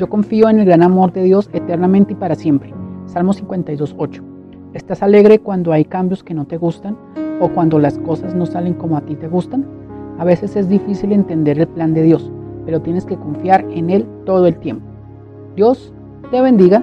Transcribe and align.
Yo 0.00 0.08
confío 0.08 0.48
en 0.48 0.58
el 0.58 0.64
gran 0.64 0.82
amor 0.82 1.12
de 1.12 1.22
Dios 1.22 1.50
eternamente 1.52 2.14
y 2.14 2.16
para 2.16 2.34
siempre. 2.34 2.72
Salmo 3.04 3.34
52.8. 3.34 4.22
¿Estás 4.72 5.02
alegre 5.02 5.40
cuando 5.40 5.72
hay 5.72 5.84
cambios 5.84 6.24
que 6.24 6.32
no 6.32 6.46
te 6.46 6.56
gustan 6.56 6.96
o 7.38 7.50
cuando 7.50 7.78
las 7.78 7.98
cosas 7.98 8.34
no 8.34 8.46
salen 8.46 8.72
como 8.72 8.96
a 8.96 9.02
ti 9.02 9.14
te 9.14 9.28
gustan? 9.28 9.66
A 10.18 10.24
veces 10.24 10.56
es 10.56 10.70
difícil 10.70 11.12
entender 11.12 11.58
el 11.58 11.68
plan 11.68 11.92
de 11.92 12.02
Dios, 12.02 12.32
pero 12.64 12.80
tienes 12.80 13.04
que 13.04 13.18
confiar 13.18 13.66
en 13.72 13.90
Él 13.90 14.06
todo 14.24 14.46
el 14.46 14.56
tiempo. 14.56 14.86
Dios 15.54 15.92
te 16.30 16.40
bendiga. 16.40 16.82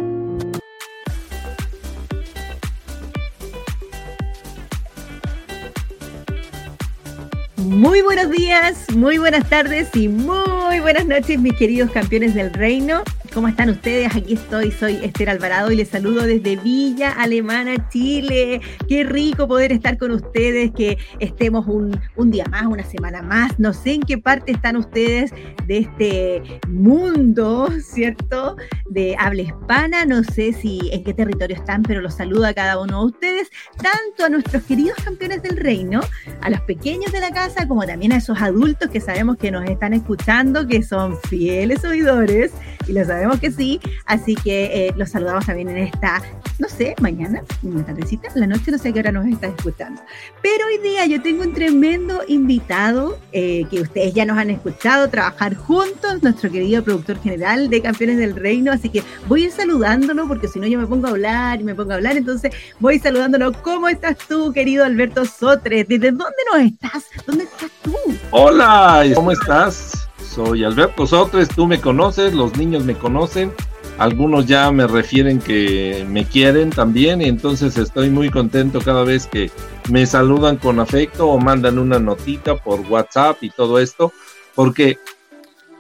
Muy 7.88 8.02
buenos 8.02 8.30
días, 8.30 8.92
muy 8.94 9.18
buenas 9.18 9.50
tardes 9.50 9.96
y 9.96 10.10
muy 10.10 10.82
buenas 10.82 11.06
noches, 11.06 11.40
mis 11.40 11.56
queridos 11.56 11.90
campeones 11.90 12.34
del 12.36 12.54
reino. 12.54 13.02
¿Cómo 13.38 13.50
están 13.50 13.70
ustedes? 13.70 14.16
Aquí 14.16 14.34
estoy, 14.34 14.72
soy 14.72 14.96
Esther 15.04 15.30
Alvarado 15.30 15.72
y 15.72 15.76
les 15.76 15.90
saludo 15.90 16.24
desde 16.24 16.56
Villa 16.56 17.12
Alemana, 17.12 17.88
Chile. 17.90 18.62
Qué 18.90 19.04
rico 19.04 19.48
poder 19.48 19.72
estar 19.72 20.00
con 20.00 20.10
ustedes, 20.10 20.72
que 20.72 20.98
estemos 21.20 21.68
un, 21.68 22.02
día 22.32 22.46
más, 22.46 22.66
una 22.66 22.84
semana 22.84 23.22
más. 23.22 23.60
No 23.60 23.76
sé 23.76 23.94
en 23.94 24.02
qué 24.02 24.18
parte 24.18 24.54
están 24.54 24.76
ustedes 24.76 25.30
de 25.68 25.78
este 25.78 26.60
mundo, 26.68 27.70
¿cierto? 27.80 28.58
De 28.90 29.16
habla 29.20 29.44
hispana. 29.44 30.04
No 30.06 30.24
sé 30.24 30.52
si 30.54 30.90
en 30.92 31.04
qué 31.04 31.14
territorio 31.14 31.58
están, 31.58 31.84
pero 31.84 32.02
los 32.02 32.16
saludo 32.16 32.48
a 32.48 32.54
cada 32.54 32.82
uno 32.82 33.02
de 33.02 33.06
ustedes, 33.06 33.52
tanto 33.78 34.26
a 34.26 34.30
nuestros 34.30 34.64
queridos 34.64 34.98
campeones 35.06 35.44
del 35.44 35.58
reino, 35.58 36.02
a 36.42 36.50
los 36.50 36.62
pequeños 36.62 37.12
de 37.12 37.20
la 37.20 37.30
casa, 37.30 37.68
como 37.68 37.86
también 37.86 38.14
a 38.14 38.18
esos 38.18 38.42
adultos 38.42 38.90
que 38.90 39.00
sabemos 39.00 39.38
que 39.38 39.52
nos 39.52 39.64
están 39.70 39.94
escuchando, 39.94 40.68
que 40.68 40.82
son 40.82 41.16
fieles 41.30 41.86
oidores 41.86 42.52
y 42.88 42.94
lo 42.94 43.06
sabemos 43.06 43.27
que 43.36 43.52
sí. 43.52 43.80
Así 44.06 44.36
que 44.36 44.88
eh, 44.88 44.94
los 44.96 45.10
saludamos 45.10 45.46
también 45.46 45.70
en 45.70 45.78
esta, 45.78 46.22
no 46.60 46.70
sé, 46.70 46.96
mañana, 47.02 47.44
una 47.64 47.86
tardecita, 47.86 48.30
la 48.36 48.48
noche, 48.48 48.72
no 48.72 48.78
sé 48.78 48.90
a 48.90 48.94
qué 48.94 49.00
hora 49.00 49.12
nos 49.12 49.28
está 49.28 49.48
escuchando. 49.48 50.02
Pero 50.42 50.66
hoy 50.68 50.78
día 50.90 51.06
yo 51.06 51.22
tengo 51.22 51.44
un 51.44 51.54
tremendo 51.54 52.22
invitado 52.28 53.20
eh, 53.32 53.66
que 53.70 53.82
ustedes 53.82 54.14
ya 54.14 54.26
nos 54.26 54.38
han 54.38 54.50
escuchado 54.50 55.10
trabajar 55.10 55.56
juntos, 55.56 56.22
nuestro 56.24 56.52
querido 56.52 56.84
productor 56.84 57.22
general 57.22 57.70
de 57.70 57.82
Campeones 57.82 58.18
del 58.18 58.36
Reino. 58.36 58.72
Así 58.72 58.90
que 58.90 59.04
voy 59.28 59.44
a 59.44 59.46
ir 59.46 59.52
saludándolo 59.52 60.28
porque 60.28 60.48
si 60.48 60.60
no 60.60 60.68
yo 60.68 60.80
me 60.80 60.88
pongo 60.88 61.08
a 61.08 61.12
hablar 61.12 61.60
y 61.60 61.64
me 61.64 61.76
pongo 61.76 61.92
a 61.92 61.96
hablar. 61.96 62.18
Entonces 62.18 62.54
voy 62.80 63.00
saludándolo. 63.00 63.52
¿Cómo 63.62 63.88
estás 63.88 64.18
tú, 64.28 64.52
querido 64.54 64.86
Alberto 64.86 65.26
Sotres? 65.26 65.88
¿Desde 65.88 66.12
dónde 66.12 66.38
nos 66.52 66.62
estás? 66.62 67.06
¿Dónde 67.26 67.44
estás 67.46 67.72
tú? 67.84 67.96
Hola, 68.32 69.04
¿cómo 69.16 69.32
estás? 69.32 69.97
Soy 70.38 70.64
Alberto 70.64 71.08
Sotres, 71.08 71.50
tú 71.50 71.66
me 71.66 71.82
conoces, 71.82 72.32
los 72.32 72.56
niños 72.58 72.86
me 72.86 72.94
conocen, 72.94 73.52
algunos 73.98 74.46
ya 74.46 74.72
me 74.72 74.86
refieren 74.86 75.40
que 75.40 76.06
me 76.08 76.26
quieren 76.26 76.70
también, 76.70 77.24
y 77.24 77.26
entonces 77.26 77.76
estoy 77.76 78.12
muy 78.12 78.30
contento 78.30 78.80
cada 78.80 79.04
vez 79.04 79.26
que 79.26 79.50
me 79.90 80.06
saludan 80.06 80.58
con 80.58 80.80
afecto 80.80 81.28
o 81.28 81.40
mandan 81.40 81.80
una 81.80 81.98
notita 81.98 82.56
por 82.56 82.82
WhatsApp 82.82 83.42
y 83.42 83.50
todo 83.50 83.80
esto, 83.80 84.14
porque 84.54 85.00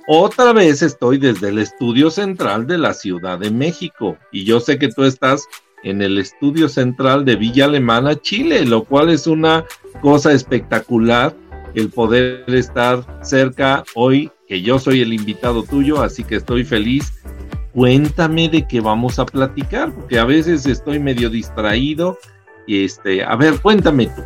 otra 0.07 0.53
vez 0.53 0.81
estoy 0.81 1.19
desde 1.19 1.49
el 1.49 1.59
estudio 1.59 2.09
central 2.09 2.65
de 2.65 2.79
la 2.79 2.95
Ciudad 2.95 3.37
de 3.37 3.51
México, 3.51 4.17
y 4.31 4.43
yo 4.43 4.59
sé 4.59 4.79
que 4.79 4.87
tú 4.87 5.03
estás 5.03 5.45
en 5.83 6.01
el 6.01 6.17
estudio 6.17 6.67
central 6.67 7.25
de 7.25 7.35
Villa 7.35 7.65
Alemana, 7.65 8.19
Chile, 8.19 8.65
lo 8.65 8.85
cual 8.85 9.11
es 9.11 9.27
una 9.27 9.65
cosa 10.01 10.31
espectacular 10.31 11.35
el 11.75 11.91
poder 11.91 12.43
estar 12.47 13.19
cerca 13.21 13.83
hoy 13.93 14.31
que 14.47 14.61
yo 14.61 14.79
soy 14.79 15.01
el 15.01 15.13
invitado 15.13 15.63
tuyo, 15.63 16.01
así 16.01 16.23
que 16.23 16.35
estoy 16.35 16.63
feliz. 16.63 17.13
Cuéntame 17.73 18.49
de 18.49 18.67
qué 18.67 18.81
vamos 18.81 19.19
a 19.19 19.25
platicar, 19.25 19.93
porque 19.93 20.17
a 20.17 20.25
veces 20.25 20.65
estoy 20.65 20.99
medio 20.99 21.29
distraído. 21.29 22.17
Y 22.65 22.83
este, 22.83 23.23
a 23.23 23.35
ver, 23.35 23.59
cuéntame 23.59 24.07
tú. 24.07 24.23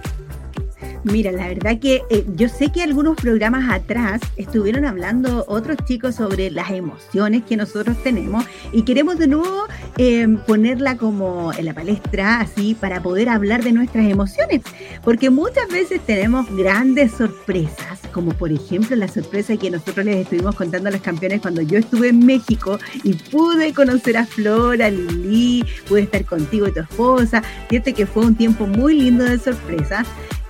Mira, 1.04 1.32
la 1.32 1.48
verdad 1.48 1.80
que 1.80 2.04
eh, 2.12 2.26
yo 2.36 2.48
sé 2.48 2.72
que 2.72 2.84
algunos 2.84 3.16
programas 3.16 3.72
atrás 3.72 4.22
estuvieron 4.38 4.86
hablando 4.86 5.46
otros 5.48 5.78
chicos 5.86 6.16
sobre 6.16 6.52
las 6.52 6.70
emociones 6.70 7.44
que 7.44 7.58
nosotros 7.58 8.02
tenemos 8.04 8.46
y 8.72 8.84
queremos 8.84 9.18
de 9.18 9.28
nuevo 9.28 9.64
eh, 10.04 10.28
ponerla 10.48 10.98
como 10.98 11.54
en 11.54 11.64
la 11.64 11.76
palestra 11.76 12.40
así 12.40 12.74
para 12.74 13.04
poder 13.04 13.30
hablar 13.30 13.64
de 13.64 13.72
nuestras 13.72 14.10
emociones, 14.10 14.62
porque 15.04 15.30
muchas 15.30 15.68
veces 15.68 16.02
tenemos 16.04 16.48
grandes 16.58 17.12
sorpresas, 17.12 18.00
como 18.12 18.32
por 18.34 18.52
ejemplo 18.52 18.96
la 18.96 19.08
sorpresa 19.08 19.56
que 19.58 19.70
nosotros 19.70 20.04
les 20.04 20.16
estuvimos 20.16 20.56
contando 20.56 20.90
a 20.90 20.92
los 20.92 21.02
campeones 21.02 21.42
cuando 21.42 21.62
yo 21.62 21.78
estuve 21.78 22.10
en 22.10 22.26
México 22.26 22.80
y 23.04 23.14
pude 23.14 23.76
conocer 23.76 24.18
a 24.18 24.26
Flora, 24.26 24.90
Lili, 24.90 25.64
pude 25.88 26.02
estar 26.02 26.26
contigo 26.26 26.68
y 26.68 26.72
tu 26.72 26.80
esposa, 26.80 27.44
cierto 27.70 27.94
que 27.94 28.08
fue 28.08 28.26
un 28.26 28.34
tiempo 28.34 28.66
muy 28.66 28.96
lindo 28.96 29.24
de 29.24 29.38
sorpresa. 29.38 30.04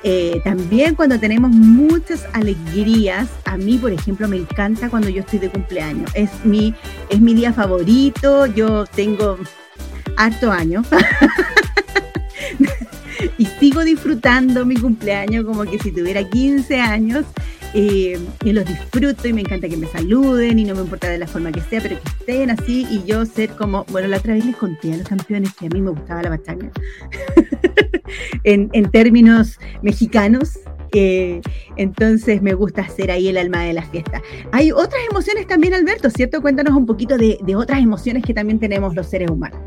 Eh, 0.03 0.41
también 0.43 0.95
cuando 0.95 1.19
tenemos 1.19 1.51
muchas 1.51 2.25
alegrías, 2.33 3.27
a 3.45 3.55
mí 3.57 3.77
por 3.77 3.91
ejemplo 3.91 4.27
me 4.27 4.37
encanta 4.37 4.89
cuando 4.89 5.09
yo 5.09 5.19
estoy 5.19 5.37
de 5.37 5.49
cumpleaños, 5.49 6.09
es 6.15 6.29
mi, 6.43 6.73
es 7.09 7.21
mi 7.21 7.35
día 7.35 7.53
favorito, 7.53 8.47
yo 8.47 8.85
tengo 8.87 9.37
harto 10.17 10.51
año 10.51 10.83
y 13.37 13.45
sigo 13.45 13.83
disfrutando 13.83 14.65
mi 14.65 14.75
cumpleaños 14.75 15.45
como 15.45 15.63
que 15.63 15.79
si 15.79 15.91
tuviera 15.91 16.23
15 16.23 16.79
años 16.79 17.25
eh, 17.73 18.19
y 18.43 18.51
los 18.51 18.65
disfruto 18.65 19.27
y 19.27 19.33
me 19.33 19.41
encanta 19.41 19.69
que 19.69 19.77
me 19.77 19.87
saluden 19.87 20.59
y 20.59 20.65
no 20.65 20.75
me 20.75 20.81
importa 20.81 21.07
de 21.07 21.17
la 21.17 21.27
forma 21.27 21.53
que 21.53 21.61
sea, 21.61 21.79
pero 21.81 21.97
que 22.01 22.09
estén 22.09 22.51
así 22.51 22.85
y 22.89 23.03
yo 23.05 23.25
ser 23.25 23.51
como, 23.51 23.85
bueno, 23.85 24.09
la 24.09 24.17
otra 24.17 24.33
vez 24.33 24.45
les 24.45 24.57
conté 24.57 24.93
a 24.93 24.97
los 24.97 25.07
campeones 25.07 25.53
que 25.53 25.67
a 25.67 25.69
mí 25.69 25.81
me 25.81 25.91
gustaba 25.91 26.21
la 26.21 26.31
pachanga 26.31 26.69
en, 28.43 28.69
en, 28.73 28.91
términos 28.91 29.57
mexicanos. 29.81 30.59
Eh, 30.93 31.41
entonces 31.77 32.41
me 32.41 32.53
gusta 32.53 32.87
ser 32.89 33.11
ahí 33.11 33.27
el 33.29 33.37
alma 33.37 33.63
de 33.63 33.73
la 33.73 33.83
fiesta. 33.83 34.21
Hay 34.51 34.71
otras 34.71 35.01
emociones 35.09 35.47
también, 35.47 35.73
Alberto, 35.73 36.09
¿cierto? 36.09 36.41
Cuéntanos 36.41 36.75
un 36.75 36.85
poquito 36.85 37.17
de, 37.17 37.37
de 37.41 37.55
otras 37.55 37.79
emociones 37.79 38.23
que 38.23 38.33
también 38.33 38.59
tenemos 38.59 38.95
los 38.95 39.07
seres 39.07 39.29
humanos. 39.29 39.59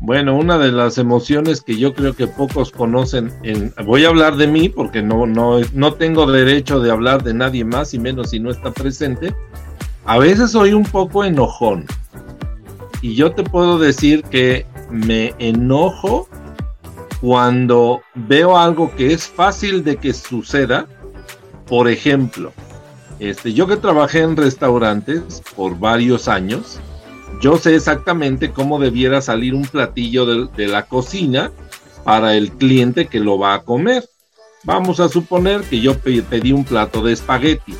Bueno, 0.00 0.36
una 0.38 0.58
de 0.58 0.70
las 0.70 0.96
emociones 0.96 1.60
que 1.60 1.76
yo 1.76 1.92
creo 1.92 2.14
que 2.14 2.26
pocos 2.26 2.70
conocen, 2.70 3.32
en, 3.42 3.74
voy 3.84 4.04
a 4.04 4.08
hablar 4.08 4.36
de 4.36 4.46
mí 4.46 4.68
porque 4.68 5.02
no, 5.02 5.26
no, 5.26 5.60
no 5.74 5.94
tengo 5.94 6.30
derecho 6.30 6.80
de 6.80 6.90
hablar 6.90 7.22
de 7.22 7.34
nadie 7.34 7.64
más 7.64 7.92
y 7.94 7.98
menos 7.98 8.30
si 8.30 8.40
no 8.40 8.50
está 8.50 8.70
presente. 8.70 9.34
A 10.04 10.18
veces 10.18 10.52
soy 10.52 10.72
un 10.72 10.84
poco 10.84 11.24
enojón 11.24 11.84
y 13.02 13.14
yo 13.14 13.32
te 13.32 13.42
puedo 13.42 13.78
decir 13.78 14.22
que 14.24 14.64
me 14.90 15.34
enojo 15.38 16.28
cuando 17.20 18.02
veo 18.14 18.56
algo 18.56 18.94
que 18.94 19.12
es 19.12 19.26
fácil 19.26 19.84
de 19.84 19.96
que 19.96 20.12
suceda. 20.12 20.86
Por 21.66 21.88
ejemplo, 21.88 22.52
este, 23.18 23.52
yo 23.52 23.66
que 23.66 23.76
trabajé 23.76 24.20
en 24.20 24.36
restaurantes 24.36 25.42
por 25.56 25.78
varios 25.78 26.28
años, 26.28 26.80
yo 27.40 27.58
sé 27.58 27.74
exactamente 27.74 28.50
cómo 28.50 28.78
debiera 28.78 29.20
salir 29.20 29.54
un 29.54 29.66
platillo 29.66 30.46
de, 30.46 30.66
la 30.66 30.86
cocina 30.86 31.52
para 32.04 32.34
el 32.34 32.52
cliente 32.52 33.06
que 33.06 33.20
lo 33.20 33.38
va 33.38 33.54
a 33.54 33.62
comer. 33.62 34.04
Vamos 34.64 34.98
a 34.98 35.08
suponer 35.08 35.62
que 35.62 35.80
yo 35.80 35.98
pedí 35.98 36.52
un 36.52 36.64
plato 36.64 37.02
de 37.02 37.12
espagueti. 37.12 37.74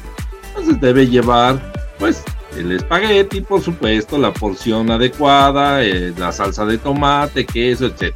Entonces 0.49 0.81
debe 0.81 1.07
llevar, 1.07 1.73
pues, 1.99 2.23
el 2.57 2.73
espagueti, 2.73 3.41
por 3.41 3.63
supuesto, 3.63 4.19
la 4.19 4.33
porción 4.33 4.91
adecuada, 4.91 5.83
eh, 5.83 6.13
la 6.17 6.33
salsa 6.33 6.65
de 6.65 6.79
tomate, 6.79 7.47
queso, 7.47 7.87
etc. 7.87 8.15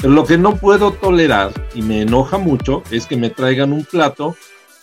Pero 0.00 0.14
lo 0.14 0.24
que 0.24 0.38
no 0.38 0.56
puedo 0.56 0.92
tolerar 0.92 1.52
y 1.74 1.82
me 1.82 2.02
enoja 2.02 2.38
mucho 2.38 2.82
es 2.90 3.06
que 3.06 3.16
me 3.16 3.28
traigan 3.28 3.72
un 3.72 3.84
plato 3.84 4.34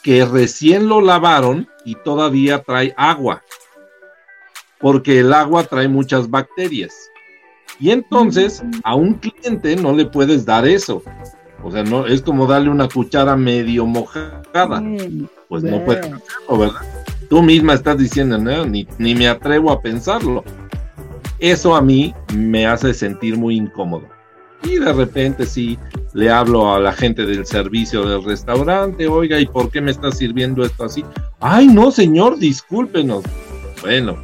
que 0.03 0.23
recién 0.25 0.87
lo 0.87 1.01
lavaron 1.01 1.67
y 1.85 1.95
todavía 1.95 2.61
trae 2.61 2.93
agua. 2.95 3.43
Porque 4.79 5.19
el 5.19 5.33
agua 5.33 5.63
trae 5.63 5.87
muchas 5.87 6.29
bacterias. 6.29 7.09
Y 7.79 7.89
entonces 7.89 8.63
a 8.83 8.95
un 8.95 9.15
cliente 9.15 9.75
no 9.75 9.91
le 9.93 10.05
puedes 10.05 10.45
dar 10.45 10.67
eso. 10.67 11.01
O 11.63 11.71
sea, 11.71 11.83
no 11.83 12.05
es 12.05 12.21
como 12.21 12.45
darle 12.45 12.69
una 12.69 12.87
cuchara 12.87 13.35
medio 13.35 13.87
mojada. 13.87 14.83
Pues 15.49 15.63
no 15.63 15.83
puedes 15.83 16.05
hacerlo, 16.05 16.57
¿verdad? 16.59 16.81
Tú 17.27 17.41
misma 17.41 17.73
estás 17.73 17.97
diciendo, 17.97 18.37
no, 18.37 18.65
ni, 18.65 18.87
ni 18.99 19.15
me 19.15 19.27
atrevo 19.27 19.71
a 19.71 19.81
pensarlo. 19.81 20.43
Eso 21.39 21.75
a 21.75 21.81
mí 21.81 22.13
me 22.33 22.67
hace 22.67 22.93
sentir 22.93 23.35
muy 23.35 23.57
incómodo. 23.57 24.16
Y 24.63 24.79
de 24.79 24.91
repente 24.91 25.45
sí 25.45 25.77
le 26.13 26.29
hablo 26.29 26.73
a 26.73 26.79
la 26.79 26.93
gente 26.93 27.25
del 27.25 27.45
servicio 27.45 28.03
del 28.07 28.23
restaurante, 28.23 29.07
oiga, 29.07 29.39
¿y 29.39 29.45
por 29.45 29.69
qué 29.69 29.81
me 29.81 29.91
está 29.91 30.11
sirviendo 30.11 30.65
esto 30.65 30.85
así? 30.85 31.05
Ay, 31.39 31.67
no, 31.67 31.91
señor, 31.91 32.39
discúlpenos. 32.39 33.23
Bueno, 33.81 34.17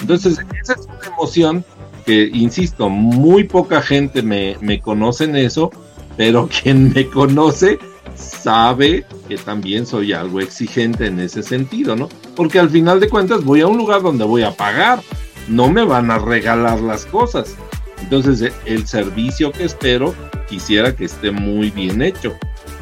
entonces 0.00 0.38
esa 0.62 0.74
es 0.74 0.86
una 0.86 1.14
emoción 1.14 1.64
que, 2.06 2.30
insisto, 2.32 2.88
muy 2.88 3.44
poca 3.44 3.82
gente 3.82 4.22
me, 4.22 4.56
me 4.60 4.80
conoce 4.80 5.24
en 5.24 5.36
eso, 5.36 5.70
pero 6.16 6.48
quien 6.62 6.92
me 6.92 7.08
conoce 7.08 7.78
sabe 8.14 9.04
que 9.28 9.36
también 9.36 9.86
soy 9.86 10.12
algo 10.12 10.40
exigente 10.40 11.06
en 11.06 11.18
ese 11.18 11.42
sentido, 11.42 11.96
¿no? 11.96 12.08
Porque 12.36 12.58
al 12.58 12.70
final 12.70 13.00
de 13.00 13.08
cuentas 13.08 13.42
voy 13.42 13.62
a 13.62 13.66
un 13.66 13.76
lugar 13.76 14.02
donde 14.02 14.24
voy 14.24 14.42
a 14.42 14.52
pagar, 14.52 15.00
no 15.48 15.68
me 15.70 15.84
van 15.84 16.10
a 16.10 16.18
regalar 16.18 16.80
las 16.80 17.06
cosas. 17.06 17.56
Entonces 18.00 18.52
el 18.64 18.86
servicio 18.86 19.52
que 19.52 19.64
espero 19.64 20.14
quisiera 20.48 20.94
que 20.94 21.04
esté 21.06 21.30
muy 21.30 21.70
bien 21.70 22.02
hecho, 22.02 22.34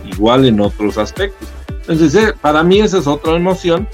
igual 0.04 0.44
en 0.44 0.60
otros 0.60 0.98
aspectos. 0.98 1.48
Entonces 1.68 2.14
eh, 2.14 2.34
para 2.40 2.62
mí 2.62 2.80
esa 2.80 2.98
es 2.98 3.06
otra 3.06 3.36
emoción 3.36 3.88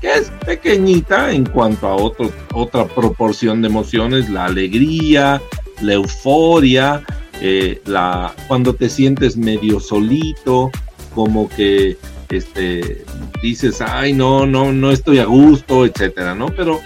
que 0.00 0.12
es 0.12 0.32
pequeñita 0.44 1.30
en 1.30 1.46
cuanto 1.46 1.86
a 1.86 1.94
otro, 1.94 2.32
otra 2.52 2.86
proporción 2.86 3.62
de 3.62 3.68
emociones, 3.68 4.28
la 4.28 4.46
alegría, 4.46 5.40
la 5.80 5.92
euforia, 5.92 7.04
eh, 7.40 7.80
la, 7.86 8.34
cuando 8.48 8.74
te 8.74 8.88
sientes 8.88 9.36
medio 9.36 9.78
solito, 9.78 10.70
como 11.14 11.48
que 11.48 11.96
este, 12.30 13.04
dices, 13.42 13.80
ay, 13.80 14.12
no, 14.12 14.46
no, 14.46 14.72
no 14.72 14.90
estoy 14.90 15.18
a 15.18 15.24
gusto, 15.24 15.84
etcétera, 15.84 16.34
¿no? 16.34 16.46
Pero 16.46 16.80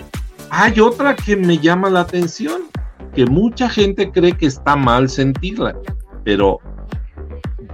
hay 0.50 0.80
otra 0.80 1.14
que 1.14 1.36
me 1.36 1.58
llama 1.58 1.88
la 1.88 2.00
atención, 2.00 2.62
que 3.16 3.24
mucha 3.24 3.70
gente 3.70 4.10
cree 4.12 4.32
que 4.32 4.44
está 4.44 4.76
mal 4.76 5.08
sentirla, 5.08 5.74
pero 6.22 6.60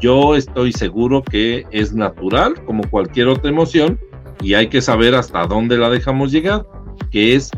yo 0.00 0.36
estoy 0.36 0.72
seguro 0.72 1.20
que 1.20 1.66
es 1.72 1.92
natural, 1.92 2.64
como 2.64 2.88
cualquier 2.88 3.26
otra 3.26 3.50
emoción, 3.50 3.98
y 4.40 4.54
hay 4.54 4.68
que 4.68 4.80
saber 4.80 5.16
hasta 5.16 5.44
dónde 5.46 5.76
la 5.78 5.90
dejamos 5.90 6.30
llegar, 6.30 6.64
que 7.10 7.34
es 7.34 7.50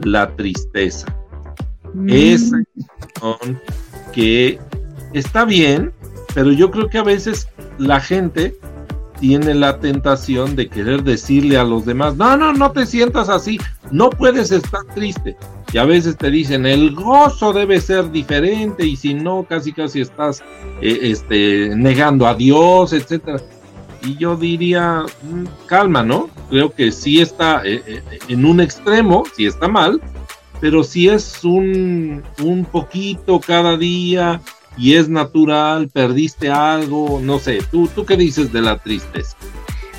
la 0.00 0.36
tristeza. 0.36 1.06
Es 2.06 2.52
que 4.12 4.58
está 5.14 5.46
bien, 5.46 5.92
pero 6.34 6.52
yo 6.52 6.70
creo 6.70 6.88
que 6.88 6.98
a 6.98 7.02
veces 7.02 7.48
la 7.78 8.00
gente 8.00 8.54
tiene 9.20 9.54
la 9.54 9.78
tentación 9.78 10.56
de 10.56 10.68
querer 10.68 11.04
decirle 11.04 11.58
a 11.58 11.64
los 11.64 11.84
demás, 11.84 12.16
no, 12.16 12.36
no, 12.36 12.52
no 12.52 12.72
te 12.72 12.86
sientas 12.86 13.28
así, 13.28 13.60
no 13.90 14.10
puedes 14.10 14.50
estar 14.50 14.82
triste. 14.94 15.36
Y 15.72 15.78
a 15.78 15.84
veces 15.84 16.16
te 16.16 16.30
dicen, 16.30 16.66
el 16.66 16.94
gozo 16.94 17.52
debe 17.52 17.80
ser 17.80 18.10
diferente 18.10 18.84
y 18.84 18.96
si 18.96 19.14
no, 19.14 19.44
casi 19.48 19.72
casi 19.72 20.00
estás 20.00 20.42
eh, 20.80 20.98
este, 21.02 21.76
negando 21.76 22.26
a 22.26 22.34
Dios, 22.34 22.92
etcétera. 22.92 23.40
Y 24.02 24.16
yo 24.16 24.34
diría, 24.36 25.04
mm, 25.22 25.66
calma, 25.66 26.02
¿no? 26.02 26.30
Creo 26.48 26.72
que 26.72 26.90
sí 26.90 27.20
está 27.20 27.62
eh, 27.64 27.82
eh, 27.86 28.02
en 28.28 28.44
un 28.44 28.60
extremo, 28.60 29.24
sí 29.36 29.46
está 29.46 29.68
mal, 29.68 30.00
pero 30.60 30.82
si 30.82 31.08
es 31.08 31.44
un, 31.44 32.22
un 32.42 32.64
poquito 32.64 33.38
cada 33.38 33.76
día, 33.76 34.40
y 34.76 34.94
es 34.94 35.08
natural, 35.08 35.88
perdiste 35.88 36.50
algo, 36.50 37.20
no 37.22 37.38
sé, 37.38 37.62
¿tú, 37.70 37.88
tú 37.88 38.04
qué 38.04 38.16
dices 38.16 38.52
de 38.52 38.62
la 38.62 38.78
tristeza? 38.78 39.36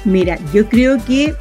Mira, 0.05 0.39
yo 0.53 0.67
creo 0.67 1.03
que 1.05 1.35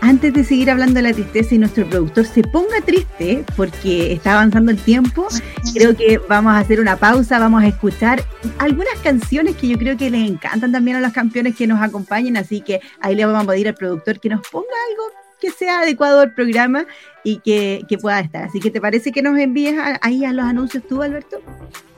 antes 0.00 0.32
de 0.32 0.44
seguir 0.44 0.70
hablando 0.70 0.94
de 0.94 1.02
la 1.02 1.12
tristeza 1.12 1.54
y 1.54 1.58
nuestro 1.58 1.88
productor 1.88 2.26
se 2.26 2.42
ponga 2.42 2.80
triste 2.84 3.44
porque 3.56 4.12
está 4.12 4.34
avanzando 4.34 4.70
el 4.70 4.78
tiempo, 4.78 5.26
creo 5.74 5.96
que 5.96 6.18
vamos 6.28 6.52
a 6.52 6.58
hacer 6.58 6.80
una 6.80 6.96
pausa, 6.96 7.38
vamos 7.38 7.62
a 7.64 7.66
escuchar 7.66 8.22
algunas 8.58 8.96
canciones 9.02 9.56
que 9.56 9.68
yo 9.68 9.78
creo 9.78 9.96
que 9.96 10.10
les 10.10 10.30
encantan 10.30 10.70
también 10.70 10.98
a 10.98 11.00
los 11.00 11.12
campeones 11.12 11.56
que 11.56 11.66
nos 11.66 11.82
acompañen, 11.82 12.36
así 12.36 12.60
que 12.60 12.80
ahí 13.00 13.14
le 13.14 13.26
vamos 13.26 13.44
a 13.44 13.46
pedir 13.46 13.68
al 13.68 13.74
productor 13.74 14.20
que 14.20 14.28
nos 14.28 14.46
ponga 14.48 14.66
algo 14.90 15.25
que 15.40 15.50
sea 15.50 15.80
adecuado 15.80 16.20
al 16.20 16.34
programa 16.34 16.86
y 17.24 17.38
que, 17.38 17.82
que 17.88 17.98
pueda 17.98 18.20
estar. 18.20 18.44
Así 18.44 18.60
que 18.60 18.70
te 18.70 18.80
parece 18.80 19.12
que 19.12 19.22
nos 19.22 19.38
envíes 19.38 19.74
ahí 20.02 20.24
a 20.24 20.32
los 20.32 20.44
anuncios 20.44 20.84
tú, 20.88 21.02
Alberto. 21.02 21.38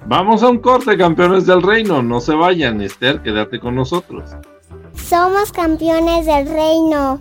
Vamos 0.07 0.43
a 0.43 0.49
un 0.49 0.59
corte, 0.59 0.97
campeones 0.97 1.47
del 1.47 1.63
reino. 1.63 2.03
No 2.03 2.21
se 2.21 2.35
vayan, 2.35 2.81
Esther, 2.81 3.23
quédate 3.23 3.61
con 3.61 3.75
nosotros. 3.75 4.31
Somos 4.95 5.53
campeones 5.53 6.27
del 6.27 6.49
reino. 6.49 7.21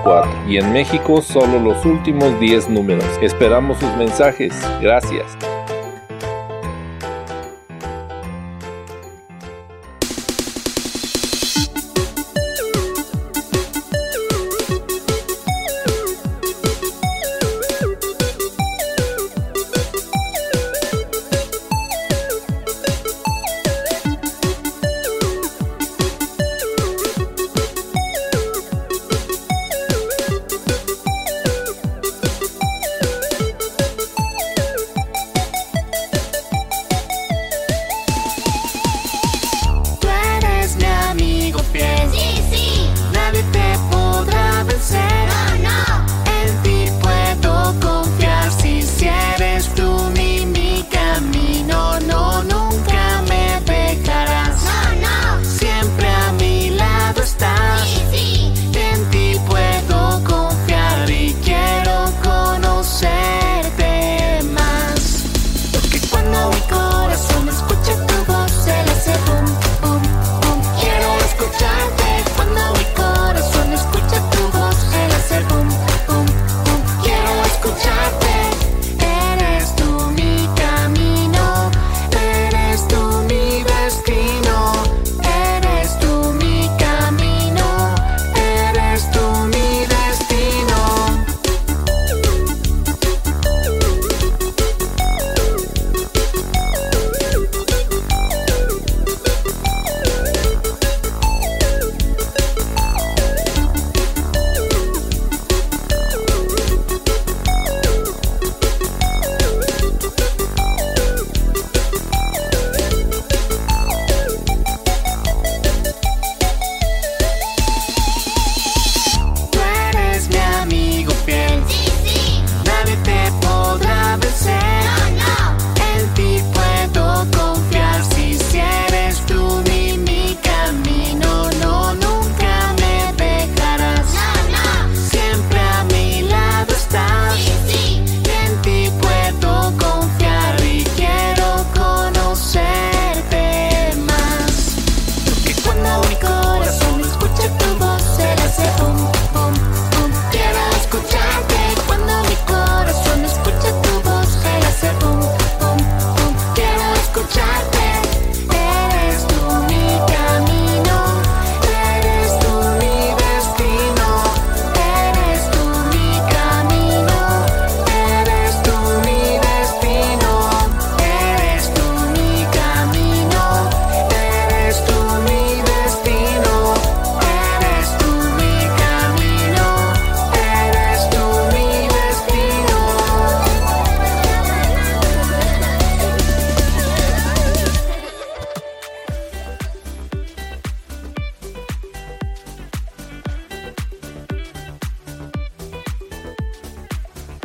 y 0.47 0.57
en 0.57 0.73
México 0.73 1.21
solo 1.21 1.59
los 1.59 1.85
últimos 1.85 2.39
10 2.39 2.69
números. 2.69 3.05
Esperamos 3.21 3.79
sus 3.79 3.95
mensajes. 3.97 4.53
Gracias. 4.81 5.37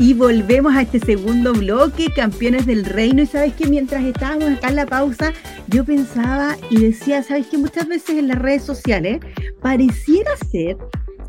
Y 0.07 0.15
volvemos 0.15 0.73
a 0.73 0.83
este 0.83 1.01
segundo 1.01 1.53
bloque, 1.53 2.07
campeones 2.15 2.65
del 2.65 2.85
reino. 2.85 3.23
Y 3.23 3.27
sabes 3.27 3.55
que 3.55 3.67
mientras 3.67 4.05
estábamos 4.05 4.53
acá 4.53 4.69
en 4.69 4.77
la 4.77 4.87
pausa, 4.87 5.33
yo 5.67 5.85
pensaba 5.85 6.57
y 6.71 6.79
decía, 6.81 7.25
sabes 7.25 7.49
que 7.49 7.59
muchas 7.59 7.89
veces 7.89 8.11
en 8.11 8.29
las 8.29 8.39
redes 8.39 8.63
sociales 8.63 9.19
pareciera 9.61 10.31
ser, 10.49 10.77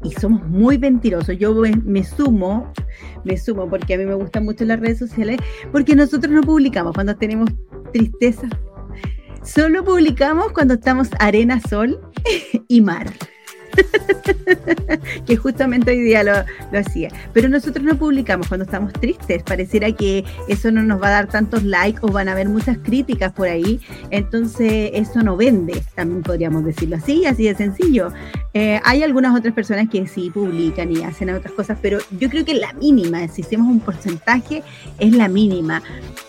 y 0.03 0.11
somos 0.11 0.47
muy 0.47 0.77
mentirosos, 0.77 1.39
yo 1.39 1.55
me, 1.55 2.03
sumo, 2.03 2.71
me 3.23 3.35
sumo 3.35 3.67
porque 3.67 3.95
a 3.95 3.97
mí 3.97 4.05
me 4.05 4.13
gustan 4.13 4.45
mucho 4.45 4.63
las 4.63 4.79
redes 4.79 4.99
sociales, 4.99 5.39
porque 5.71 5.95
nosotros 5.95 6.31
no 6.31 6.41
publicamos 6.41 6.93
cuando 6.93 7.15
tenemos 7.15 7.49
tristeza. 7.91 8.47
Solo 9.41 9.83
publicamos 9.83 10.51
cuando 10.51 10.75
estamos 10.75 11.09
arena, 11.17 11.59
sol 11.67 11.99
y 12.67 12.81
mar. 12.81 13.11
que 15.25 15.37
justamente 15.37 15.91
hoy 15.91 16.01
día 16.01 16.23
lo, 16.23 16.33
hacía. 16.77 17.09
Pero 17.33 17.49
nosotros 17.49 17.85
no 17.85 17.97
publicamos 17.97 18.47
cuando 18.47 18.65
estamos 18.65 18.93
tristes. 18.93 19.43
Pareciera 19.43 19.91
que 19.91 20.23
eso 20.47 20.71
no 20.71 20.83
nos 20.83 21.01
va 21.01 21.07
a 21.07 21.11
dar 21.11 21.27
tantos 21.27 21.63
likes 21.63 21.99
o 22.01 22.07
van 22.07 22.29
a 22.29 22.33
haber 22.33 22.49
muchas 22.49 22.77
críticas 22.77 23.33
por 23.33 23.47
ahí. 23.47 23.79
Entonces 24.09 24.91
eso 24.93 25.21
no 25.21 25.37
vende, 25.37 25.83
también 25.95 26.23
podríamos 26.23 26.65
decirlo 26.65 26.97
así, 26.97 27.25
así 27.25 27.45
de 27.45 27.55
sencillo. 27.55 28.11
Eh, 28.59 28.81
hay 28.83 29.03
algunas 29.03 29.37
otras 29.37 29.53
personas 29.53 29.87
que 29.87 30.07
sí 30.07 30.31
publican 30.31 30.91
y 30.91 31.03
hacen 31.03 31.29
otras 31.29 31.53
cosas, 31.53 31.77
pero 31.79 31.99
yo 32.17 32.27
creo 32.27 32.43
que 32.43 32.55
la 32.55 32.73
mínima, 32.73 33.27
si 33.27 33.43
hacemos 33.43 33.67
un 33.67 33.79
porcentaje, 33.79 34.63
es 34.97 35.13
la 35.15 35.27
mínima. 35.27 35.83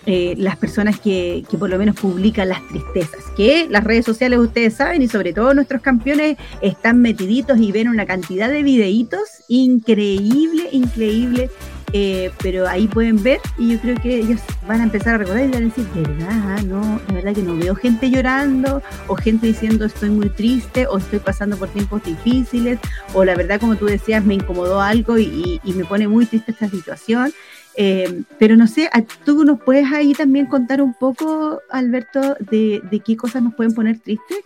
Eh, 0.05 0.35
las 0.37 0.59
personas 0.59 1.01
que, 1.01 1.43
que 1.51 1.57
por 1.57 1.71
lo 1.71 1.79
menos 1.79 1.97
publican 1.97 2.51
las 2.51 2.61
tristezas, 2.69 3.25
que 3.35 3.67
las 3.71 3.83
redes 3.83 4.05
sociales 4.05 4.41
ustedes 4.41 4.75
saben 4.75 5.01
y 5.01 5.09
sobre 5.09 5.33
todo 5.33 5.55
nuestros 5.55 5.81
campeones 5.81 6.37
están 6.61 7.01
metiditos 7.01 7.59
y 7.59 7.73
ven 7.73 7.89
una 7.89 8.05
cantidad 8.05 8.51
de 8.51 8.63
videitos 8.63 9.43
increíble, 9.49 10.69
increíble. 10.71 11.49
Eh, 11.93 12.31
pero 12.43 12.69
ahí 12.69 12.87
pueden 12.87 13.23
ver 13.23 13.41
y 13.57 13.73
yo 13.73 13.81
creo 13.81 13.97
que 13.97 14.19
ellos 14.19 14.41
van 14.67 14.81
a 14.81 14.85
empezar 14.85 15.15
a 15.15 15.19
recordar 15.19 15.45
y 15.45 15.51
van 15.51 15.63
a 15.63 15.67
decir, 15.67 15.87
¿verdad? 15.95 16.63
No, 16.65 17.01
la 17.09 17.15
verdad 17.15 17.35
que 17.35 17.43
no 17.43 17.57
veo 17.57 17.75
gente 17.75 18.11
llorando 18.11 18.83
o 19.07 19.15
gente 19.15 19.47
diciendo 19.47 19.87
estoy 19.87 20.11
muy 20.11 20.29
triste 20.29 20.87
o 20.87 20.99
estoy 20.99 21.19
pasando 21.19 21.57
por 21.57 21.69
tiempos 21.69 22.03
difíciles 22.05 22.79
o 23.15 23.25
la 23.25 23.35
verdad 23.35 23.59
como 23.59 23.77
tú 23.77 23.87
decías 23.87 24.23
me 24.23 24.35
incomodó 24.35 24.83
algo 24.83 25.19
y, 25.19 25.61
me 25.65 25.85
pone 25.85 26.09
muy 26.09 26.27
triste 26.27 26.53
esta 26.53 26.69
situación. 26.69 27.33
Eh, 27.81 28.23
pero 28.39 28.57
no 28.57 28.67
sé, 28.67 28.91
¿tú 29.25 29.45
nos 29.45 29.61
puedes 29.61 29.91
ahí 29.93 30.13
también 30.13 30.47
contar 30.47 30.83
un 30.83 30.95
poco, 30.95 31.61
Alberto, 31.71 32.37
de, 32.41 32.83
de 32.91 33.01
qué 33.01 33.17
cosas 33.17 33.43
nos 33.43 33.55
pueden 33.55 33.73
poner 33.73 34.01
tristes? 34.01 34.39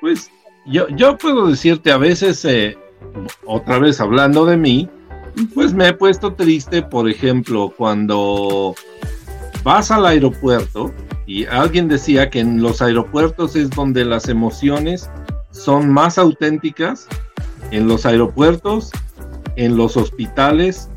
Pues 0.00 0.28
yo, 0.66 0.88
yo 0.88 1.16
puedo 1.16 1.46
decirte 1.46 1.92
a 1.92 1.98
veces, 1.98 2.44
eh, 2.44 2.76
otra 3.44 3.78
vez 3.78 4.00
hablando 4.00 4.44
de 4.44 4.56
mí, 4.56 4.90
pues 5.46 5.72
me 5.72 5.88
he 5.88 5.92
puesto 5.92 6.34
triste, 6.34 6.82
por 6.82 7.08
ejemplo, 7.08 7.72
cuando 7.76 8.74
vas 9.62 9.90
al 9.90 10.06
aeropuerto 10.06 10.92
y 11.26 11.46
alguien 11.46 11.88
decía 11.88 12.30
que 12.30 12.40
en 12.40 12.62
los 12.62 12.80
aeropuertos 12.80 13.54
es 13.56 13.70
donde 13.70 14.04
las 14.04 14.28
emociones 14.28 15.08
son 15.50 15.90
más 15.90 16.18
auténticas, 16.18 17.06
en 17.70 17.86
los 17.86 18.06
aeropuertos, 18.06 18.90
en 19.56 19.76
los 19.76 19.96
hospitales 19.96 20.88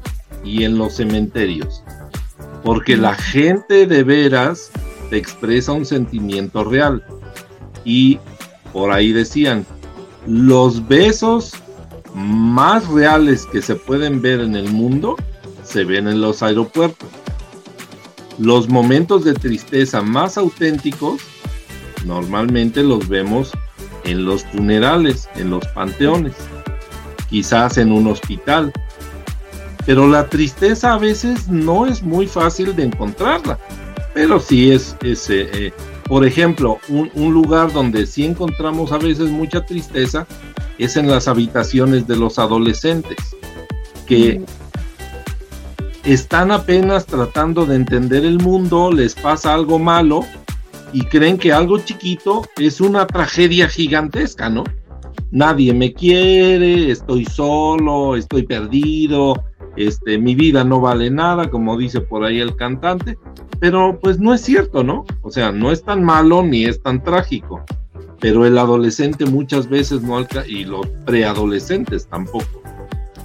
y 0.44 0.64
en 0.64 0.78
los 0.78 0.96
cementerios, 0.96 1.84
porque 2.64 2.96
la 2.96 3.16
gente 3.16 3.86
de 3.88 4.04
veras 4.04 4.72
te 5.10 5.18
expresa 5.18 5.74
un 5.74 5.86
sentimiento 5.86 6.64
real. 6.64 7.04
Y 7.84 8.20
por 8.72 8.92
ahí 8.92 9.12
decían, 9.12 9.66
los 10.26 10.88
besos 10.88 11.54
más 12.14 12.88
reales 12.88 13.46
que 13.46 13.62
se 13.62 13.76
pueden 13.76 14.22
ver 14.22 14.40
en 14.40 14.56
el 14.56 14.70
mundo 14.72 15.16
se 15.64 15.86
ven 15.86 16.08
en 16.08 16.22
los 16.22 16.44
aeropuertos. 16.44 17.10
Los 18.38 18.68
momentos 18.68 19.24
de 19.24 19.34
tristeza 19.34 20.02
más 20.02 20.38
auténticos 20.38 21.22
normalmente 22.06 22.84
los 22.84 23.08
vemos 23.08 23.52
en 24.04 24.26
los 24.26 24.44
funerales, 24.46 25.30
en 25.36 25.52
los 25.52 25.66
panteones, 25.68 26.34
quizás 27.30 27.78
en 27.78 27.92
un 27.92 28.08
hospital. 28.08 28.74
Pero 29.86 30.08
la 30.08 30.28
tristeza 30.28 30.94
a 30.94 30.98
veces 30.98 31.48
no 31.48 31.86
es 31.86 32.04
muy 32.04 32.28
fácil 32.28 32.76
de 32.76 32.84
encontrarla, 32.84 33.58
pero 34.14 34.40
sí 34.40 34.72
es, 34.72 34.96
es 35.02 35.30
eh, 35.30 35.74
por 36.12 36.26
ejemplo, 36.26 36.78
un, 36.90 37.34
lugar 37.34 37.72
donde 37.72 38.06
sí 38.06 38.26
encontramos 38.26 38.92
a 38.92 38.98
veces 38.98 39.30
mucha 39.30 39.66
tristeza 39.66 40.28
es 40.78 40.98
en 40.98 41.08
las 41.08 41.30
habitaciones 41.30 42.06
de 42.06 42.18
los 42.18 42.38
adolescentes, 42.38 43.16
que 44.06 44.42
están 46.04 46.52
apenas 46.52 47.06
tratando 47.06 47.66
de 47.66 47.78
entender 47.78 48.26
el 48.26 48.40
mundo, 48.40 48.92
les 48.92 49.16
pasa 49.16 49.54
algo 49.54 49.80
malo 49.80 50.26
y 50.92 51.06
creen 51.06 51.38
que 51.38 51.54
algo 51.54 51.78
chiquito 51.78 52.46
es 52.58 52.82
una 52.82 53.08
tragedia 53.08 53.70
gigantesca, 53.70 54.50
¿no? 54.50 54.66
Nadie 55.32 55.74
me 55.74 55.94
quiere, 55.94 56.92
estoy 56.92 57.24
solo, 57.24 58.18
estoy 58.18 58.44
perdido, 58.44 59.46
este, 59.76 60.18
mi 60.18 60.36
vida 60.36 60.64
no 60.64 60.82
vale 60.82 61.10
nada, 61.10 61.50
como 61.50 61.78
dice 61.78 62.02
por 62.02 62.24
ahí 62.24 62.40
el 62.40 62.56
cantante, 62.56 63.18
pero 63.60 64.00
pues 64.02 64.20
no 64.20 64.34
es 64.34 64.42
cierto, 64.42 64.84
¿no? 64.84 65.06
O 65.22 65.32
sea, 65.32 65.52
no 65.52 65.72
es 65.72 65.84
tan 65.84 66.04
malo 66.04 66.44
ni 66.44 66.66
es 66.66 66.82
tan 66.82 67.04
trágico, 67.04 67.64
pero 68.20 68.46
el 68.46 68.58
adolescente 68.58 69.26
muchas 69.26 69.70
veces 69.70 70.02
no 70.02 70.18
alcanza, 70.18 70.48
y 70.48 70.66
los 70.66 70.88
preadolescentes 71.06 72.08
tampoco. 72.08 72.62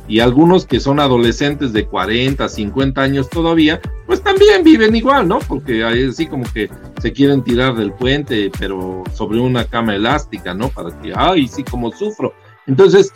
Y 0.09 0.21
algunos 0.21 0.67
que 0.67 0.79
son 0.79 1.01
adolescentes 1.01 1.73
de 1.73 1.85
40, 1.85 2.49
50 2.49 3.01
años 3.01 3.29
todavía, 3.29 3.81
pues 4.07 4.23
también 4.23 4.63
viven 4.63 4.95
igual, 4.95 5.27
¿no? 5.27 5.41
Porque 5.41 5.83
así 5.83 6.27
como 6.27 6.45
que 6.53 6.71
se 7.03 7.13
quieren 7.13 7.43
tirar 7.43 7.75
del 7.75 7.93
puente, 7.93 8.53
pero 8.57 9.03
sobre 9.13 9.41
una 9.41 9.65
cama 9.65 9.97
elástica, 9.97 10.55
¿no? 10.55 10.69
Para 10.69 10.97
que, 11.01 11.13
ay, 11.17 11.49
sí, 11.49 11.65
como 11.65 11.91
sufro. 11.91 12.33
Entonces, 12.69 13.13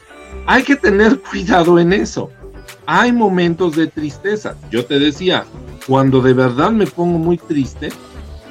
hay 0.47 0.65
que 0.65 0.75
tener 0.75 1.21
cuidado 1.21 1.79
en 1.79 1.93
eso 1.93 2.29
hay 2.93 3.13
momentos 3.13 3.77
de 3.77 3.87
tristeza. 3.87 4.57
Yo 4.69 4.85
te 4.85 4.99
decía, 4.99 5.45
cuando 5.87 6.21
de 6.21 6.33
verdad 6.33 6.73
me 6.73 6.89
pongo 6.89 7.21
muy 7.21 7.39
triste, 7.39 7.91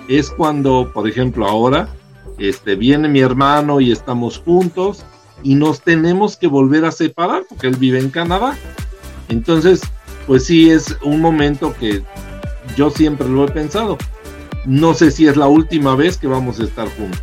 es 0.07 0.29
cuando, 0.29 0.89
por 0.93 1.09
ejemplo, 1.09 1.45
ahora 1.45 1.89
este, 2.37 2.75
viene 2.75 3.09
mi 3.09 3.19
hermano 3.19 3.81
y 3.81 3.91
estamos 3.91 4.37
juntos 4.37 5.03
y 5.43 5.55
nos 5.55 5.81
tenemos 5.81 6.37
que 6.37 6.47
volver 6.47 6.85
a 6.85 6.93
separar 6.93 7.43
porque 7.49 7.67
él 7.67 7.75
vive 7.75 7.99
en 7.99 8.11
Canadá. 8.11 8.57
Entonces, 9.27 9.81
pues 10.25 10.45
sí, 10.45 10.69
es 10.69 10.95
un 11.03 11.19
momento 11.19 11.75
que 11.77 12.01
yo 12.77 12.89
siempre 12.91 13.27
lo 13.27 13.43
he 13.43 13.51
pensado. 13.51 13.97
No 14.65 14.93
sé 14.93 15.11
si 15.11 15.27
es 15.27 15.35
la 15.35 15.47
última 15.47 15.95
vez 15.95 16.15
que 16.15 16.27
vamos 16.27 16.61
a 16.61 16.63
estar 16.63 16.87
juntos. 16.95 17.19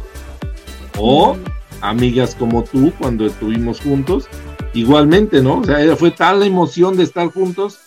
O 0.99 1.35
amigas 1.81 2.35
como 2.35 2.63
tú, 2.63 2.93
cuando 2.99 3.25
estuvimos 3.25 3.81
juntos, 3.81 4.29
igualmente, 4.77 5.43
¿no? 5.43 5.61
O 5.61 5.65
sea, 5.65 5.97
fue 5.97 6.11
tal 6.11 6.41
la 6.41 6.47
emoción 6.47 6.97
de 6.97 7.05
estar 7.05 7.29
juntos 7.29 7.79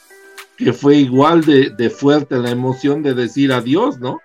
que 0.58 0.74
fue 0.74 0.98
igual 0.98 1.42
de, 1.46 1.90
fuerte 1.90 2.38
la 2.38 2.52
emoción 2.52 3.02
de 3.02 3.14
decir 3.14 3.54
adiós, 3.54 3.98
¿no? 4.00 4.20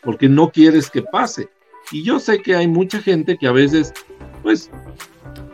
Porque 0.00 0.28
no 0.28 0.52
quieres 0.52 0.88
que 0.88 1.02
pase. 1.02 1.48
Y 1.90 2.04
yo 2.04 2.20
sé 2.20 2.40
que 2.40 2.54
hay 2.54 2.68
mucha 2.68 3.00
gente 3.02 3.36
que 3.36 3.48
a 3.48 3.52
veces, 3.52 3.92
pues, 4.42 4.70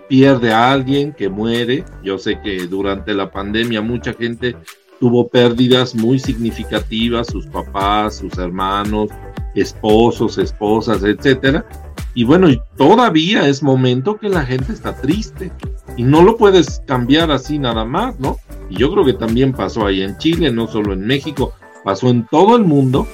pierde 0.06 0.52
a 0.52 0.70
alguien, 0.70 1.14
que 1.14 1.30
muere. 1.30 1.84
Yo 2.04 2.18
sé 2.18 2.38
que 2.42 2.66
durante 2.66 3.14
la 3.14 3.30
pandemia 3.30 3.80
mucha 3.80 4.12
gente 4.12 4.54
tuvo 5.00 5.28
pérdidas 5.28 5.94
muy 5.94 6.18
significativas, 6.18 7.28
sus 7.28 7.46
papás, 7.46 8.16
sus 8.16 8.36
hermanos, 8.36 9.08
esposos, 9.54 10.36
esposas, 10.36 11.02
etcétera. 11.04 11.66
Y 12.18 12.24
bueno, 12.24 12.48
todavía 12.76 13.46
es 13.46 13.62
momento 13.62 14.18
que 14.18 14.28
la 14.28 14.44
gente 14.44 14.72
está 14.72 14.92
triste 15.00 15.52
y 15.96 16.02
no 16.02 16.20
lo 16.20 16.36
puedes 16.36 16.82
cambiar 16.84 17.30
así 17.30 17.60
nada 17.60 17.84
más, 17.84 18.18
¿no? 18.18 18.38
Y 18.68 18.76
yo 18.76 18.90
creo 18.90 19.04
que 19.04 19.12
también 19.12 19.52
pasó 19.52 19.86
ahí 19.86 20.02
en 20.02 20.18
Chile, 20.18 20.50
no 20.50 20.66
solo 20.66 20.94
en 20.94 21.06
México, 21.06 21.52
pasó 21.84 22.08
en 22.08 22.26
todo 22.26 22.56
el 22.56 22.64
mundo 22.64 23.06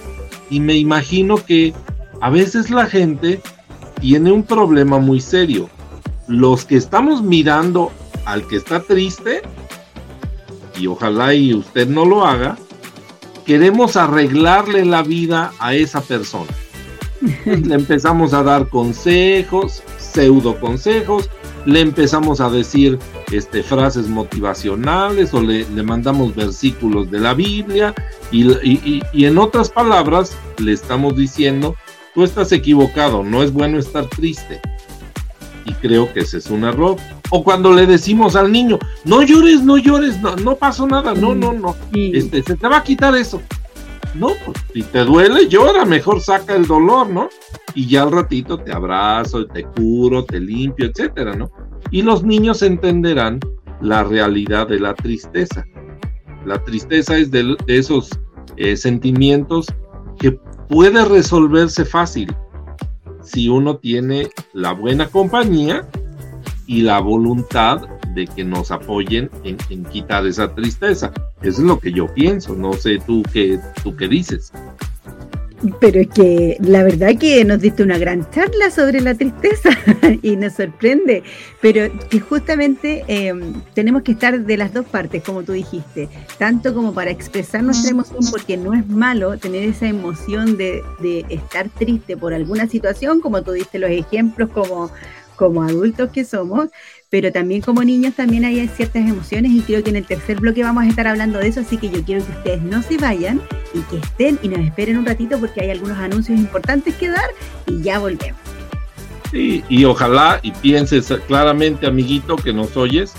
y 0.48 0.58
me 0.58 0.78
imagino 0.78 1.36
que 1.36 1.74
a 2.22 2.30
veces 2.30 2.70
la 2.70 2.86
gente 2.86 3.42
tiene 4.00 4.32
un 4.32 4.42
problema 4.42 4.98
muy 4.98 5.20
serio. 5.20 5.68
Los 6.26 6.64
que 6.64 6.76
estamos 6.76 7.20
mirando 7.20 7.92
al 8.24 8.46
que 8.46 8.56
está 8.56 8.80
triste, 8.80 9.42
y 10.80 10.86
ojalá 10.86 11.34
y 11.34 11.52
usted 11.52 11.86
no 11.88 12.06
lo 12.06 12.24
haga, 12.24 12.56
queremos 13.44 13.98
arreglarle 13.98 14.86
la 14.86 15.02
vida 15.02 15.52
a 15.58 15.74
esa 15.74 16.00
persona. 16.00 16.50
Le 17.44 17.74
empezamos 17.74 18.34
a 18.34 18.42
dar 18.42 18.68
consejos, 18.68 19.82
pseudo 19.98 20.58
consejos, 20.60 21.30
le 21.66 21.80
empezamos 21.80 22.40
a 22.40 22.50
decir 22.50 22.98
este, 23.32 23.62
frases 23.62 24.08
motivacionales 24.08 25.32
o 25.32 25.40
le, 25.40 25.64
mandamos 25.82 26.34
versículos 26.34 27.10
de 27.10 27.20
la 27.20 27.34
Biblia 27.34 27.94
y, 28.30 29.02
en 29.24 29.38
otras 29.38 29.70
palabras 29.70 30.36
le 30.58 30.72
estamos 30.72 31.16
diciendo, 31.16 31.74
tú 32.14 32.24
estás 32.24 32.52
equivocado, 32.52 33.22
no 33.22 33.42
es 33.42 33.52
bueno 33.52 33.78
estar 33.78 34.06
triste. 34.08 34.60
Y 35.66 35.72
creo 35.74 36.12
que 36.12 36.20
ese 36.20 36.36
es 36.38 36.50
un 36.50 36.64
error. 36.64 36.96
O 37.30 37.42
cuando 37.42 37.72
le 37.72 37.86
decimos 37.86 38.36
al 38.36 38.52
niño, 38.52 38.78
no 39.04 39.22
llores, 39.22 39.62
no 39.62 39.78
llores, 39.78 40.20
no, 40.20 40.36
no 40.36 40.56
pasó 40.56 40.86
nada, 40.86 41.14
no, 41.14 41.34
no, 41.34 41.54
no, 41.54 41.74
este, 41.94 42.42
se 42.42 42.56
te 42.56 42.68
va 42.68 42.78
a 42.78 42.84
quitar 42.84 43.16
eso. 43.16 43.40
No, 44.14 44.28
pues 44.44 44.58
si 44.72 44.82
te 44.82 45.04
duele, 45.04 45.48
llora, 45.48 45.84
mejor 45.84 46.20
saca 46.20 46.54
el 46.54 46.66
dolor, 46.66 47.10
¿no? 47.10 47.28
Y 47.74 47.88
ya 47.88 48.02
al 48.04 48.12
ratito 48.12 48.58
te 48.58 48.72
abrazo, 48.72 49.46
te 49.46 49.64
curo, 49.64 50.24
te 50.24 50.38
limpio, 50.38 50.86
etcétera, 50.86 51.34
¿no? 51.34 51.50
Y 51.90 52.02
los 52.02 52.22
niños 52.22 52.62
entenderán 52.62 53.40
la 53.80 54.04
realidad 54.04 54.68
de 54.68 54.78
la 54.78 54.94
tristeza. 54.94 55.66
La 56.46 56.62
tristeza 56.62 57.16
es 57.16 57.30
de, 57.30 57.56
esos 57.66 58.10
eh, 58.56 58.76
sentimientos 58.76 59.66
que 60.18 60.38
puede 60.68 61.04
resolverse 61.04 61.84
fácil 61.84 62.34
si 63.22 63.48
uno 63.48 63.78
tiene 63.78 64.28
la 64.52 64.72
buena 64.72 65.08
compañía 65.08 65.88
y 66.66 66.82
la 66.82 67.00
voluntad 67.00 67.82
de 68.14 68.26
que 68.26 68.44
nos 68.44 68.70
apoyen 68.70 69.30
en, 69.42 69.84
quitar 69.84 70.26
esa 70.26 70.54
tristeza. 70.54 71.12
Eso 71.42 71.60
es 71.62 71.66
lo 71.66 71.78
que 71.78 71.92
yo 71.92 72.06
pienso. 72.14 72.54
No 72.54 72.72
sé 72.74 72.98
tú 73.06 73.22
qué, 73.32 73.58
tú 73.82 73.96
qué 73.96 74.08
dices. 74.08 74.52
Pero 75.80 76.00
es 76.00 76.08
que 76.08 76.58
la 76.60 76.82
verdad 76.82 77.16
que 77.18 77.42
nos 77.44 77.60
diste 77.60 77.82
una 77.82 77.96
gran 77.96 78.28
charla 78.30 78.70
sobre 78.70 79.00
la 79.00 79.14
tristeza 79.14 79.70
y 80.22 80.36
nos 80.36 80.54
sorprende, 80.54 81.22
pero 81.62 81.90
que 82.10 82.20
justamente 82.20 83.02
em, 83.08 83.54
tenemos 83.72 84.02
que 84.02 84.12
estar 84.12 84.38
de 84.38 84.56
las 84.58 84.74
dos 84.74 84.84
partes, 84.84 85.22
como 85.22 85.42
tú 85.42 85.52
dijiste, 85.52 86.10
tanto 86.38 86.74
como 86.74 86.92
para 86.92 87.10
expresar 87.10 87.62
nuestra 87.62 87.92
emoción, 87.92 88.20
porque 88.30 88.58
no 88.58 88.74
es 88.74 88.86
malo 88.88 89.38
tener 89.38 89.64
esa 89.64 89.86
emoción 89.86 90.58
de, 90.58 90.82
de 91.00 91.24
estar 91.30 91.70
triste 91.70 92.14
por 92.14 92.34
alguna 92.34 92.68
situación, 92.68 93.20
como 93.20 93.42
tú 93.42 93.52
diste 93.52 93.78
los 93.78 93.90
ejemplos 93.90 94.50
como, 94.50 94.90
como 95.36 95.62
adultos 95.62 96.10
que 96.10 96.24
somos, 96.24 96.68
pero 97.10 97.30
también 97.30 97.60
como 97.60 97.84
niños 97.84 98.14
también 98.14 98.44
hay 98.44 98.66
ciertas 98.68 99.08
emociones 99.08 99.52
y 99.52 99.60
creo 99.60 99.82
que 99.82 99.90
en 99.90 99.96
el 99.96 100.06
tercer 100.06 100.40
bloque 100.40 100.62
vamos 100.62 100.84
a 100.84 100.88
estar 100.88 101.06
hablando 101.06 101.38
de 101.38 101.48
eso, 101.48 101.60
así 101.60 101.76
que 101.76 101.90
yo 101.90 102.02
quiero 102.02 102.24
que 102.24 102.32
ustedes 102.32 102.62
no 102.62 102.82
se 102.82 102.96
vayan 102.96 103.40
y 103.72 103.80
que 103.82 103.98
estén 103.98 104.38
y 104.42 104.48
nos 104.48 104.60
esperen 104.60 104.98
un 104.98 105.06
ratito 105.06 105.38
porque 105.38 105.60
hay 105.60 105.70
algunos 105.70 105.98
anuncios 105.98 106.38
importantes 106.38 106.94
que 106.96 107.08
dar 107.08 107.30
y 107.66 107.82
ya 107.82 107.98
volvemos. 107.98 108.40
Sí, 109.30 109.64
y 109.68 109.84
ojalá 109.84 110.38
y 110.42 110.52
pienses 110.52 111.12
claramente, 111.26 111.86
amiguito, 111.86 112.36
que 112.36 112.52
nos 112.52 112.76
oyes, 112.76 113.14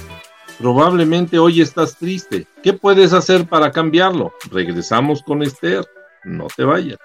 probablemente 0.60 1.40
hoy 1.40 1.62
estás 1.62 1.98
triste. 1.98 2.48
¿Qué 2.64 2.74
puedes 2.74 3.14
hacer 3.14 3.46
para 3.46 3.72
cambiarlo? 3.72 4.34
Regresamos 4.52 5.22
con 5.24 5.44
Esther, 5.44 5.86
no 6.24 6.48
te 6.56 6.64
vayas. 6.64 6.98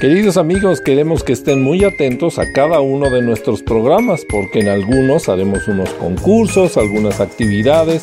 Queridos 0.00 0.36
amigos, 0.36 0.82
queremos 0.82 1.24
que 1.24 1.32
estén 1.32 1.62
muy 1.62 1.82
atentos 1.82 2.38
a 2.38 2.52
cada 2.52 2.80
uno 2.80 3.08
de 3.08 3.22
nuestros 3.22 3.62
programas 3.62 4.26
porque 4.28 4.60
en 4.60 4.68
algunos 4.68 5.30
haremos 5.30 5.66
unos 5.68 5.88
concursos, 5.94 6.76
algunas 6.76 7.18
actividades. 7.18 8.02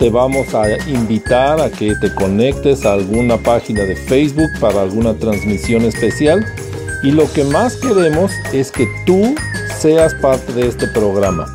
Te 0.00 0.10
vamos 0.10 0.52
a 0.56 0.68
invitar 0.88 1.60
a 1.60 1.70
que 1.70 1.94
te 1.94 2.12
conectes 2.16 2.84
a 2.84 2.94
alguna 2.94 3.36
página 3.36 3.84
de 3.84 3.94
Facebook 3.94 4.50
para 4.58 4.82
alguna 4.82 5.14
transmisión 5.14 5.82
especial. 5.82 6.44
Y 7.04 7.12
lo 7.12 7.32
que 7.32 7.44
más 7.44 7.76
queremos 7.76 8.32
es 8.52 8.72
que 8.72 8.88
tú 9.06 9.36
seas 9.78 10.12
parte 10.14 10.52
de 10.52 10.66
este 10.66 10.88
programa. 10.88 11.46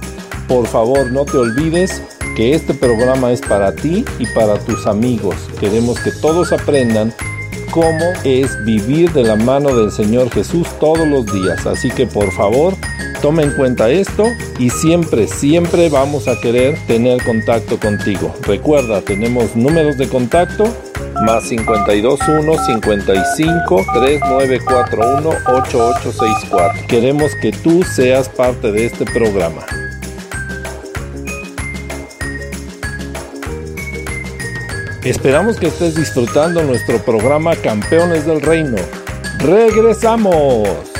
Por 0.47 0.67
favor, 0.67 1.11
no 1.11 1.25
te 1.25 1.35
olvides 1.35 2.01
que 2.37 2.53
este 2.53 2.73
programa 2.73 3.33
es 3.33 3.41
para 3.41 3.75
ti 3.75 4.05
y 4.19 4.25
para 4.27 4.57
tus 4.57 4.87
amigos. 4.87 5.35
Queremos 5.59 5.99
que 5.99 6.11
todos 6.11 6.53
aprendan 6.53 7.13
cómo 7.65 8.13
es 8.23 8.63
vivir 8.65 9.11
de 9.13 9.23
la 9.23 9.35
mano 9.35 9.75
del 9.75 9.91
Señor 9.91 10.29
Jesús 10.31 10.67
todos 10.79 11.07
los 11.07 11.25
días. 11.25 11.65
Así 11.65 11.89
que 11.89 12.07
por 12.07 12.31
favor, 12.31 12.73
toma 13.21 13.43
en 13.43 13.51
cuenta 13.51 13.89
esto 13.89 14.25
y 14.59 14.69
siempre, 14.69 15.27
siempre 15.27 15.89
vamos 15.89 16.27
a 16.27 16.39
querer 16.39 16.77
tener 16.87 17.23
contacto 17.23 17.79
contigo. 17.79 18.33
Recuerda, 18.41 19.01
tenemos 19.01 19.55
números 19.55 19.97
de 19.97 20.07
contacto 20.07 20.65
más 21.23 21.45
521 21.45 22.65
55 22.65 23.85
3941 23.93 25.29
8864. 25.29 26.87
Queremos 26.87 27.31
que 27.41 27.51
tú 27.51 27.83
seas 27.83 28.29
parte 28.29 28.71
de 28.71 28.85
este 28.85 29.05
programa. 29.05 29.65
Esperamos 35.05 35.57
que 35.57 35.67
estés 35.67 35.93
disfrutando 35.93 36.63
nuestro 36.63 36.97
programa 36.97 37.55
Campeones 37.55 38.25
del 38.25 38.41
Reino. 38.41 38.77
¡Regresamos! 39.37 40.94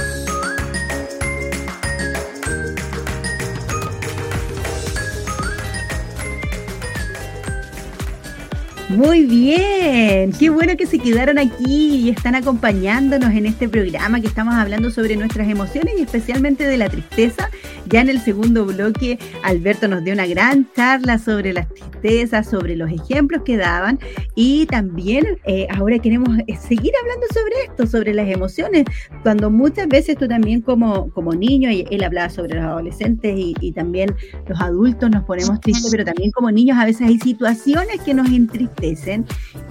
Muy 8.89 9.25
bien, 9.25 10.31
qué 10.33 10.51
bueno 10.51 10.77
que 10.77 10.85
se 10.85 10.99
quedaron 10.99 11.39
aquí 11.39 11.95
y 11.95 12.09
están 12.09 12.35
acompañándonos 12.35 13.31
en 13.31 13.47
este 13.47 13.67
programa 13.67 14.21
que 14.21 14.27
estamos 14.27 14.53
hablando 14.53 14.91
sobre 14.91 15.15
nuestras 15.15 15.49
emociones 15.49 15.95
y 15.97 16.03
especialmente 16.03 16.65
de 16.67 16.77
la 16.77 16.87
tristeza. 16.87 17.49
Ya 17.87 18.01
en 18.01 18.09
el 18.09 18.19
segundo 18.19 18.63
bloque, 18.65 19.17
Alberto 19.43 19.87
nos 19.87 20.03
dio 20.03 20.13
una 20.13 20.27
gran 20.27 20.67
charla 20.75 21.17
sobre 21.17 21.51
las 21.53 21.67
tristezas, 21.67 22.47
sobre 22.47 22.75
los 22.75 22.91
ejemplos 22.91 23.41
que 23.43 23.57
daban. 23.57 23.99
Y 24.35 24.67
también 24.67 25.39
eh, 25.45 25.67
ahora 25.75 25.97
queremos 25.97 26.37
eh, 26.45 26.55
seguir 26.55 26.91
hablando 27.01 27.25
sobre 27.33 27.53
esto, 27.67 27.87
sobre 27.87 28.13
las 28.13 28.27
emociones, 28.27 28.85
cuando 29.23 29.49
muchas 29.49 29.87
veces 29.87 30.15
tú 30.15 30.27
también 30.27 30.61
como, 30.61 31.09
como 31.09 31.33
niño, 31.33 31.71
y 31.71 31.87
él 31.89 32.03
hablaba 32.03 32.29
sobre 32.29 32.55
los 32.55 32.65
adolescentes 32.65 33.33
y, 33.35 33.55
también 33.71 34.15
los 34.47 34.61
adultos 34.61 35.09
nos 35.09 35.23
ponemos 35.23 35.59
tristes, 35.59 35.91
pero 35.91 36.05
también 36.05 36.31
como 36.31 36.49
niños 36.51 36.77
a 36.77 36.85
veces 36.85 37.07
hay 37.07 37.19
situaciones 37.19 37.99
que 38.01 38.13
nos 38.13 38.27
entristecen 38.27 38.74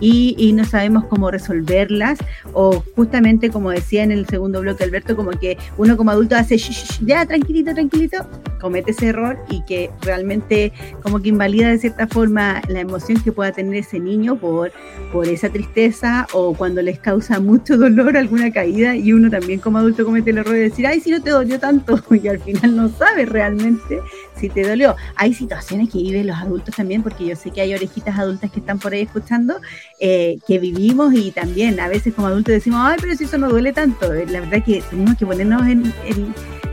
y, 0.01 0.53
no 0.55 0.65
sabemos 0.65 1.05
cómo 1.07 1.31
resolverlas. 1.31 2.19
O 2.53 2.83
justamente 2.95 3.51
como 3.51 3.71
decía 3.71 4.03
en 4.03 4.13
el 4.13 4.27
segundo 4.27 4.61
bloque 4.61 4.85
Alberto, 4.85 5.17
como 5.17 5.31
que 5.31 5.59
uno 5.79 5.97
como 5.97 6.11
adulto 6.11 6.37
hace 6.37 6.57
ya 7.05 7.27
tranquilito, 7.27 7.75
tranquilito, 7.75 8.19
comete 8.61 8.93
ese 8.93 9.09
error 9.09 9.39
y 9.51 9.63
que 9.65 9.91
realmente 10.03 10.73
como 11.03 11.21
que 11.21 11.29
invalida 11.31 11.69
de 11.69 11.79
cierta 11.79 12.07
forma 12.07 12.63
la 12.69 12.81
emoción 12.81 13.21
que 13.23 13.33
pueda 13.33 13.53
tener 13.53 13.75
ese 13.75 13.99
niño 13.99 14.37
por, 14.37 14.73
por 15.13 15.27
esa 15.27 15.49
tristeza 15.49 16.27
o 16.33 16.55
cuando 16.55 16.81
les 16.83 16.99
causa 16.99 17.41
mucho 17.41 17.77
dolor 17.77 18.17
alguna 18.17 18.53
caída 18.53 18.97
y 18.97 19.13
uno 19.13 19.31
también 19.31 19.61
como 19.61 19.79
adulto 19.79 20.05
comete 20.05 20.31
el 20.31 20.39
error 20.39 20.55
de 20.55 20.61
decir, 20.61 20.87
ay, 20.87 21.01
si 21.01 21.11
no 21.11 21.23
te 21.23 21.31
dolió 21.31 21.59
tanto 21.59 22.01
y 22.11 22.29
al 22.29 22.39
final 22.41 22.77
no 22.77 22.89
sabe 22.89 23.27
realmente 23.27 24.01
si 24.37 24.49
te 24.49 24.67
dolió. 24.67 24.97
Hay 25.17 25.35
situaciones 25.35 25.91
que 25.91 25.99
viven 25.99 26.27
los 26.27 26.37
adultos 26.37 26.75
también, 26.75 27.03
porque 27.03 27.27
yo 27.27 27.37
sé 27.37 27.51
que 27.51 27.61
hay 27.61 27.75
orejitas 27.75 28.19
adultas 28.19 28.51
que 28.51 28.61
están 28.61 28.79
por 28.79 28.93
ahí 28.93 29.03
escuchando, 29.03 29.61
eh, 30.01 30.39
que 30.47 30.59
vivimos 30.59 31.15
y 31.15 31.31
también 31.31 31.79
a 31.81 31.89
veces 31.89 32.15
como 32.15 32.29
adultos 32.29 32.55
decimos, 32.55 32.81
ay, 32.83 32.99
pero 33.01 33.15
si 33.15 33.25
eso 33.25 33.39
no 33.39 33.49
duele 33.49 33.73
tanto. 33.73 34.13
Eh, 34.13 34.27
la 34.29 34.41
verdad 34.41 34.65
que 34.65 34.83
tenemos 34.91 35.17
que 35.17 35.27
ponernos 35.27 35.67
en, 35.67 35.93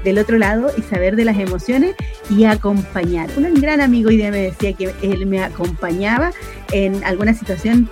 del 0.04 0.17
otro 0.17 0.38
lado 0.38 0.71
y 0.78 0.82
saber 0.82 1.15
de 1.15 1.26
las 1.26 1.38
emociones 1.38 1.95
y 2.30 2.45
acompañar. 2.45 3.30
Un 3.38 3.54
gran 3.56 3.82
amigo 3.82 4.10
hoy 4.10 4.17
día 4.17 4.32
me 4.32 4.41
decía 4.41 4.74
que 4.74 4.93
él 5.02 5.26
me 5.26 5.43
acompañaba 5.43 6.32
en 6.71 7.04
alguna 7.04 7.34
situación 7.34 7.89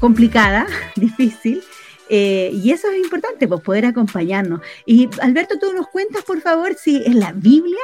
complicada, 0.00 0.66
difícil, 0.96 1.62
eh, 2.08 2.50
y 2.52 2.70
eso 2.70 2.88
es 2.90 2.98
importante, 2.98 3.48
pues 3.48 3.60
poder 3.62 3.86
acompañarnos. 3.86 4.60
Y 4.84 5.08
Alberto, 5.22 5.58
tú 5.58 5.72
nos 5.72 5.88
cuentas, 5.88 6.22
por 6.22 6.40
favor, 6.40 6.74
si 6.74 7.02
en 7.04 7.18
la 7.20 7.32
Biblia 7.32 7.80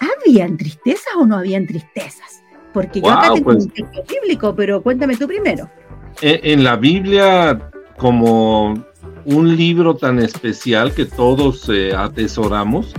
habían 0.00 0.56
tristezas 0.56 1.14
o 1.18 1.26
no 1.26 1.36
habían 1.36 1.66
tristezas. 1.66 2.42
Porque 2.72 3.00
yo 3.00 3.10
acá 3.10 3.34
tengo 3.34 3.44
pues 3.44 3.64
un 3.64 3.70
texto 3.70 4.02
bíblico, 4.08 4.54
pero 4.54 4.82
cuéntame 4.82 5.16
tú 5.16 5.26
primero. 5.26 5.68
En 6.22 6.62
la 6.64 6.76
Biblia, 6.76 7.70
como 7.96 8.84
un 9.24 9.56
libro 9.56 9.96
tan 9.96 10.18
especial 10.18 10.94
que 10.94 11.04
todos 11.04 11.68
eh, 11.68 11.94
atesoramos, 11.94 12.94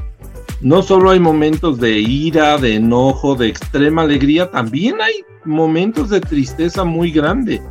no 0.62 0.84
solo 0.84 1.10
hay 1.10 1.20
momentos 1.20 1.80
de 1.80 2.00
ira, 2.00 2.58
de 2.58 2.76
enojo, 2.76 3.36
de 3.36 3.48
extrema 3.48 4.04
alegría, 4.04 4.52
también 4.52 5.02
hay 5.02 5.24
momentos 5.44 6.10
de 6.10 6.22
tristeza 6.22 6.84
muy 6.84 7.12
grande. 7.12 7.62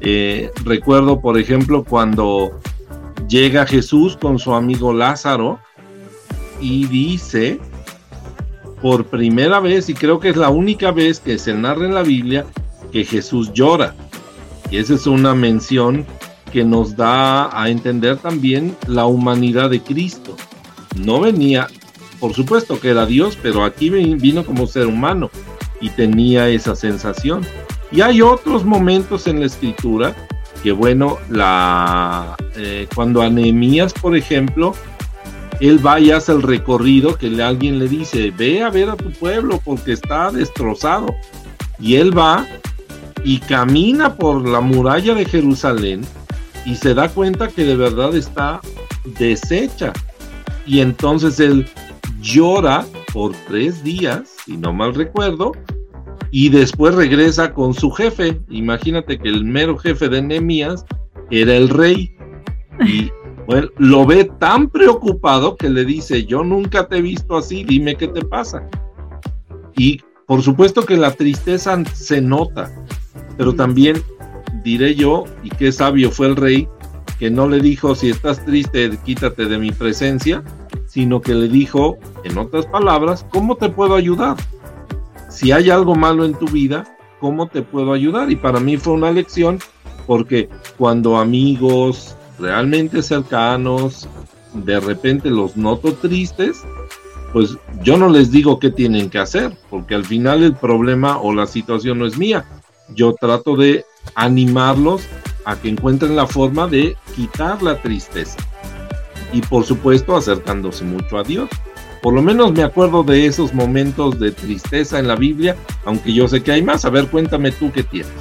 Eh, 0.00 0.50
recuerdo, 0.64 1.20
por 1.20 1.38
ejemplo, 1.38 1.84
cuando 1.84 2.60
llega 3.28 3.66
Jesús 3.66 4.16
con 4.16 4.38
su 4.38 4.52
amigo 4.52 4.92
Lázaro 4.92 5.60
y 6.60 6.86
dice, 6.86 7.60
por 8.84 9.06
primera 9.06 9.60
vez, 9.60 9.88
y 9.88 9.94
creo 9.94 10.20
que 10.20 10.28
es 10.28 10.36
la 10.36 10.50
única 10.50 10.92
vez 10.92 11.18
que 11.18 11.38
se 11.38 11.54
narra 11.54 11.86
en 11.86 11.94
la 11.94 12.02
Biblia, 12.02 12.44
que 12.92 13.02
Jesús 13.02 13.50
llora. 13.54 13.94
Y 14.70 14.76
esa 14.76 14.92
es 14.92 15.06
una 15.06 15.34
mención 15.34 16.04
que 16.52 16.64
nos 16.64 16.94
da 16.94 17.48
a 17.58 17.70
entender 17.70 18.18
también 18.18 18.76
la 18.86 19.06
humanidad 19.06 19.70
de 19.70 19.80
Cristo. 19.80 20.36
No 20.96 21.18
venía, 21.18 21.68
por 22.20 22.34
supuesto 22.34 22.78
que 22.78 22.90
era 22.90 23.06
Dios, 23.06 23.38
pero 23.42 23.64
aquí 23.64 23.88
vino 23.88 24.44
como 24.44 24.66
ser 24.66 24.86
humano 24.86 25.30
y 25.80 25.88
tenía 25.88 26.50
esa 26.50 26.76
sensación. 26.76 27.40
Y 27.90 28.02
hay 28.02 28.20
otros 28.20 28.66
momentos 28.66 29.26
en 29.26 29.40
la 29.40 29.46
escritura 29.46 30.14
que 30.62 30.72
bueno, 30.72 31.16
la 31.30 32.36
eh, 32.54 32.86
cuando 32.94 33.22
Anemías, 33.22 33.94
por 33.94 34.14
ejemplo, 34.14 34.74
él 35.60 35.84
va 35.84 36.00
y 36.00 36.10
hace 36.10 36.32
el 36.32 36.42
recorrido 36.42 37.16
que 37.16 37.42
alguien 37.42 37.78
le 37.78 37.88
dice, 37.88 38.32
ve 38.36 38.62
a 38.62 38.70
ver 38.70 38.90
a 38.90 38.96
tu 38.96 39.10
pueblo 39.12 39.60
porque 39.64 39.92
está 39.92 40.30
destrozado. 40.30 41.14
Y 41.78 41.96
él 41.96 42.16
va 42.16 42.46
y 43.24 43.38
camina 43.38 44.14
por 44.14 44.46
la 44.46 44.60
muralla 44.60 45.14
de 45.14 45.24
Jerusalén 45.24 46.02
y 46.64 46.74
se 46.74 46.94
da 46.94 47.08
cuenta 47.08 47.48
que 47.48 47.64
de 47.64 47.76
verdad 47.76 48.14
está 48.14 48.60
deshecha. 49.18 49.92
Y 50.66 50.80
entonces 50.80 51.38
él 51.40 51.66
llora 52.20 52.84
por 53.12 53.32
tres 53.46 53.84
días, 53.84 54.36
si 54.44 54.56
no 54.56 54.72
mal 54.72 54.94
recuerdo, 54.94 55.52
y 56.30 56.48
después 56.48 56.94
regresa 56.94 57.52
con 57.52 57.74
su 57.74 57.90
jefe. 57.90 58.40
Imagínate 58.48 59.18
que 59.18 59.28
el 59.28 59.44
mero 59.44 59.78
jefe 59.78 60.08
de 60.08 60.22
Nehemías 60.22 60.84
era 61.30 61.54
el 61.54 61.68
rey. 61.68 62.16
Y 62.86 63.10
bueno, 63.46 63.68
lo 63.78 64.06
ve 64.06 64.24
tan 64.38 64.68
preocupado 64.68 65.56
que 65.56 65.68
le 65.68 65.84
dice, 65.84 66.24
yo 66.24 66.42
nunca 66.42 66.88
te 66.88 66.98
he 66.98 67.02
visto 67.02 67.36
así, 67.36 67.64
dime 67.64 67.96
qué 67.96 68.08
te 68.08 68.24
pasa. 68.24 68.68
Y 69.76 70.00
por 70.26 70.42
supuesto 70.42 70.84
que 70.84 70.96
la 70.96 71.10
tristeza 71.10 71.82
se 71.92 72.20
nota, 72.20 72.72
pero 73.36 73.54
también 73.54 74.02
diré 74.62 74.94
yo, 74.94 75.24
y 75.42 75.50
qué 75.50 75.72
sabio 75.72 76.10
fue 76.10 76.28
el 76.28 76.36
rey, 76.36 76.68
que 77.18 77.30
no 77.30 77.48
le 77.48 77.60
dijo, 77.60 77.94
si 77.94 78.10
estás 78.10 78.44
triste, 78.44 78.98
quítate 79.04 79.46
de 79.46 79.58
mi 79.58 79.70
presencia, 79.70 80.42
sino 80.86 81.20
que 81.20 81.34
le 81.34 81.48
dijo, 81.48 81.98
en 82.24 82.38
otras 82.38 82.66
palabras, 82.66 83.26
¿cómo 83.30 83.56
te 83.56 83.68
puedo 83.68 83.94
ayudar? 83.94 84.36
Si 85.28 85.52
hay 85.52 85.70
algo 85.70 85.94
malo 85.94 86.24
en 86.24 86.34
tu 86.34 86.46
vida, 86.46 86.96
¿cómo 87.20 87.46
te 87.48 87.62
puedo 87.62 87.92
ayudar? 87.92 88.30
Y 88.30 88.36
para 88.36 88.60
mí 88.60 88.76
fue 88.76 88.94
una 88.94 89.10
lección 89.10 89.58
porque 90.06 90.48
cuando 90.78 91.16
amigos 91.16 92.16
realmente 92.38 93.02
cercanos, 93.02 94.08
de 94.52 94.80
repente 94.80 95.30
los 95.30 95.56
noto 95.56 95.94
tristes, 95.94 96.62
pues 97.32 97.56
yo 97.82 97.96
no 97.96 98.08
les 98.08 98.30
digo 98.30 98.60
qué 98.60 98.70
tienen 98.70 99.10
que 99.10 99.18
hacer, 99.18 99.56
porque 99.68 99.94
al 99.94 100.04
final 100.04 100.42
el 100.42 100.54
problema 100.54 101.18
o 101.18 101.32
la 101.32 101.46
situación 101.46 101.98
no 101.98 102.06
es 102.06 102.16
mía. 102.16 102.44
Yo 102.94 103.14
trato 103.14 103.56
de 103.56 103.84
animarlos 104.14 105.02
a 105.44 105.56
que 105.56 105.68
encuentren 105.68 106.16
la 106.16 106.26
forma 106.26 106.68
de 106.68 106.96
quitar 107.16 107.62
la 107.62 107.80
tristeza. 107.80 108.36
Y 109.32 109.40
por 109.42 109.64
supuesto 109.64 110.16
acercándose 110.16 110.84
mucho 110.84 111.18
a 111.18 111.24
Dios. 111.24 111.50
Por 112.02 112.14
lo 112.14 112.22
menos 112.22 112.52
me 112.52 112.62
acuerdo 112.62 113.02
de 113.02 113.26
esos 113.26 113.52
momentos 113.52 114.20
de 114.20 114.30
tristeza 114.30 114.98
en 114.98 115.08
la 115.08 115.16
Biblia, 115.16 115.56
aunque 115.84 116.12
yo 116.12 116.28
sé 116.28 116.42
que 116.42 116.52
hay 116.52 116.62
más. 116.62 116.84
A 116.84 116.90
ver, 116.90 117.08
cuéntame 117.08 117.50
tú 117.50 117.72
qué 117.72 117.82
tienes. 117.82 118.12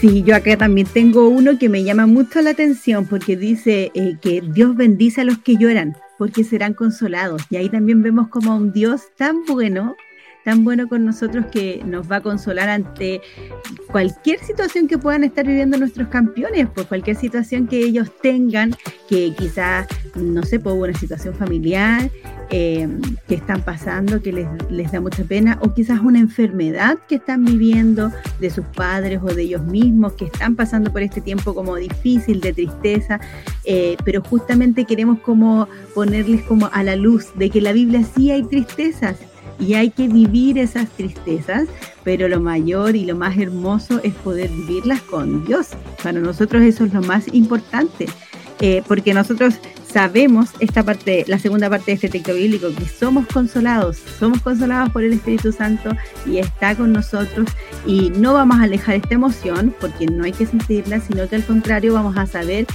Sí, 0.00 0.22
yo 0.22 0.34
acá 0.34 0.56
también 0.56 0.86
tengo 0.86 1.28
uno 1.28 1.58
que 1.58 1.68
me 1.68 1.84
llama 1.84 2.06
mucho 2.06 2.40
la 2.40 2.52
atención 2.52 3.04
porque 3.04 3.36
dice 3.36 3.92
eh, 3.94 4.16
que 4.18 4.40
Dios 4.40 4.74
bendice 4.74 5.20
a 5.20 5.24
los 5.24 5.36
que 5.40 5.58
lloran 5.58 5.94
porque 6.16 6.42
serán 6.42 6.72
consolados. 6.72 7.42
Y 7.50 7.56
ahí 7.56 7.68
también 7.68 8.00
vemos 8.00 8.28
como 8.28 8.56
un 8.56 8.72
Dios 8.72 9.02
tan 9.18 9.44
bueno 9.44 9.96
tan 10.44 10.64
bueno 10.64 10.88
con 10.88 11.04
nosotros 11.04 11.46
que 11.52 11.82
nos 11.84 12.10
va 12.10 12.16
a 12.16 12.20
consolar 12.20 12.68
ante 12.68 13.20
cualquier 13.88 14.38
situación 14.40 14.88
que 14.88 14.98
puedan 14.98 15.24
estar 15.24 15.46
viviendo 15.46 15.78
nuestros 15.78 16.08
campeones, 16.08 16.68
por 16.68 16.86
cualquier 16.86 17.16
situación 17.16 17.66
que 17.66 17.78
ellos 17.78 18.10
tengan, 18.22 18.74
que 19.08 19.34
quizás, 19.36 19.86
no 20.14 20.42
sé, 20.42 20.58
por 20.60 20.74
una 20.74 20.94
situación 20.94 21.34
familiar 21.34 22.10
eh, 22.50 22.88
que 23.28 23.34
están 23.34 23.62
pasando, 23.62 24.22
que 24.22 24.32
les, 24.32 24.48
les 24.70 24.90
da 24.92 25.00
mucha 25.00 25.24
pena, 25.24 25.58
o 25.60 25.72
quizás 25.74 26.00
una 26.00 26.18
enfermedad 26.18 26.98
que 27.08 27.16
están 27.16 27.44
viviendo 27.44 28.10
de 28.40 28.50
sus 28.50 28.64
padres 28.66 29.20
o 29.22 29.26
de 29.26 29.42
ellos 29.42 29.62
mismos, 29.62 30.14
que 30.14 30.26
están 30.26 30.56
pasando 30.56 30.92
por 30.92 31.02
este 31.02 31.20
tiempo 31.20 31.54
como 31.54 31.76
difícil, 31.76 32.40
de 32.40 32.52
tristeza, 32.52 33.20
eh, 33.64 33.96
pero 34.04 34.22
justamente 34.22 34.84
queremos 34.84 35.20
como 35.20 35.68
ponerles 35.94 36.42
como 36.42 36.68
a 36.72 36.82
la 36.82 36.96
luz 36.96 37.26
de 37.36 37.50
que 37.50 37.58
en 37.58 37.64
la 37.64 37.72
Biblia 37.72 38.02
sí 38.16 38.30
hay 38.30 38.42
tristezas, 38.42 39.16
y 39.60 39.74
hay 39.74 39.90
que 39.90 40.08
vivir 40.08 40.58
esas 40.58 40.88
tristezas, 40.90 41.68
pero 42.02 42.28
lo 42.28 42.40
mayor 42.40 42.96
y 42.96 43.04
lo 43.04 43.14
más 43.14 43.38
hermoso 43.38 44.00
es 44.02 44.14
poder 44.14 44.48
vivirlas 44.50 45.02
con 45.02 45.44
Dios. 45.44 45.68
Para 46.02 46.18
nosotros 46.18 46.62
eso 46.62 46.84
es 46.84 46.94
lo 46.94 47.02
más 47.02 47.32
importante, 47.32 48.06
eh, 48.60 48.82
porque 48.88 49.14
nosotros 49.14 49.60
sabemos 49.90 50.50
esta 50.60 50.82
parte, 50.82 51.24
la 51.26 51.38
segunda 51.38 51.68
parte 51.68 51.86
de 51.86 51.94
este 51.94 52.08
texto 52.08 52.34
bíblico, 52.34 52.68
que 52.74 52.84
somos 52.86 53.26
consolados, 53.26 53.98
somos 54.18 54.40
consolados 54.40 54.90
por 54.90 55.02
el 55.02 55.14
Espíritu 55.14 55.52
Santo 55.52 55.90
y 56.26 56.38
está 56.38 56.74
con 56.74 56.92
nosotros 56.92 57.48
y 57.86 58.10
no 58.10 58.34
vamos 58.34 58.58
a 58.58 58.62
alejar 58.62 58.96
esta 58.96 59.14
emoción 59.14 59.74
porque 59.80 60.06
no 60.06 60.24
hay 60.24 60.32
que 60.32 60.46
sentirla, 60.46 61.00
sino 61.00 61.28
que 61.28 61.36
al 61.36 61.44
contrario 61.44 61.94
vamos 61.94 62.16
a 62.16 62.26
saber 62.26 62.66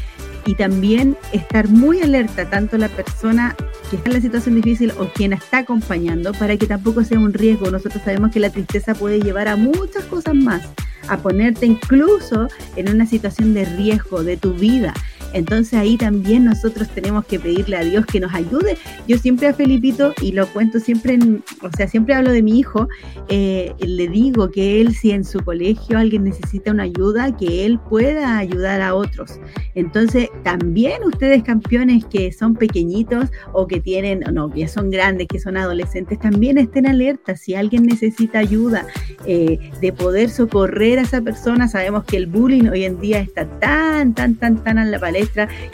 y 0.45 0.55
también 0.55 1.17
estar 1.34 1.67
muy 1.67 2.01
alerta, 2.01 2.49
tanto 2.49 2.77
la 2.77 2.89
persona 2.89 3.55
que 3.89 3.97
está 3.97 4.10
en 4.10 4.15
la 4.15 4.21
situación 4.21 4.55
difícil 4.55 4.93
o 4.97 5.08
quien 5.13 5.34
está 5.34 5.60
acompañando, 5.60 6.34
para 6.34 6.58
que 6.58 6.67
tampoco 6.67 7.03
sea 7.03 7.19
un 7.19 7.34
riesgo. 7.34 7.71
Nosotros 7.71 8.03
sabemos 8.03 8.31
que 8.31 8.39
la 8.39 8.49
tristeza 8.49 8.93
puede 8.93 9.19
llevar 9.19 9.47
a 9.47 9.55
muchas 9.55 10.05
cosas 10.05 10.36
más, 10.36 10.62
a 11.08 11.17
ponerte 11.17 11.65
incluso 11.65 12.47
en 12.75 12.89
una 12.89 13.05
situación 13.05 13.53
de 13.53 13.65
riesgo 13.65 14.23
de 14.23 14.38
tu 14.38 14.53
vida. 14.53 14.93
Entonces 15.36 15.74
ahí 15.74 15.98
también 15.98 16.45
nosotros 16.45 16.88
tenemos 16.88 17.26
que 17.26 17.39
pedirle 17.39 17.76
a 17.76 17.84
Dios 17.84 18.06
que 18.06 18.21
nos 18.21 18.34
ayude. 18.34 18.78
Yo 19.06 19.17
siempre 19.17 19.50
a 19.50 19.54
Felipito, 19.54 20.13
y 20.21 20.32
lo 20.32 20.48
cuento 20.48 20.80
siempre, 20.80 21.15
en, 21.15 21.43
o 21.62 21.69
sea, 21.76 21.89
siempre 21.89 22.15
hablo 22.15 22.32
de 22.32 22.41
mi 22.41 22.58
hijo, 22.58 22.88
eh, 23.28 23.74
le 23.80 24.08
digo 24.08 24.50
que 24.50 24.80
él 24.80 24.95
si 24.95 25.12
en 25.12 25.26
su 25.26 25.41
colegio 25.41 25.98
alguien 25.98 26.24
necesita 26.24 26.71
una 26.71 26.84
ayuda, 26.84 27.36
que 27.36 27.65
él 27.65 27.80
pueda 27.89 28.38
ayudar 28.38 28.82
a 28.82 28.95
otros. 28.95 29.38
Entonces 29.74 30.30
también 30.43 31.04
ustedes 31.04 31.43
campeones 31.43 32.06
que 32.06 32.32
son 32.32 32.56
pequeñitos 32.56 33.30
o 33.52 33.67
que 33.67 33.82
tienen, 33.82 34.21
no, 34.32 34.50
que 34.50 34.69
son 34.69 34.89
grandes, 34.89 35.28
que 35.28 35.39
son 35.39 35.58
adolescentes, 35.58 36.17
también 36.17 36.58
estén 36.58 36.88
alertas 36.88 37.41
si 37.41 37.56
alguien 37.56 37.84
necesita 37.84 38.39
ayuda 38.39 38.88
eh, 39.26 39.60
de 39.82 39.91
poder 39.91 40.30
socorrer 40.30 41.00
a 41.00 41.02
esa 41.02 41.19
persona. 41.19 41.67
Sabemos 41.67 42.06
que 42.06 42.15
el 42.15 42.28
bullying 42.28 42.69
hoy 42.69 42.86
en 42.86 43.02
día 43.02 43.19
está 43.19 43.45
tan, 43.60 44.13
tan, 44.13 44.36
tan, 44.36 44.63
tan 44.63 44.78
en 44.78 44.91
la 44.91 45.00
palestra 45.00 45.25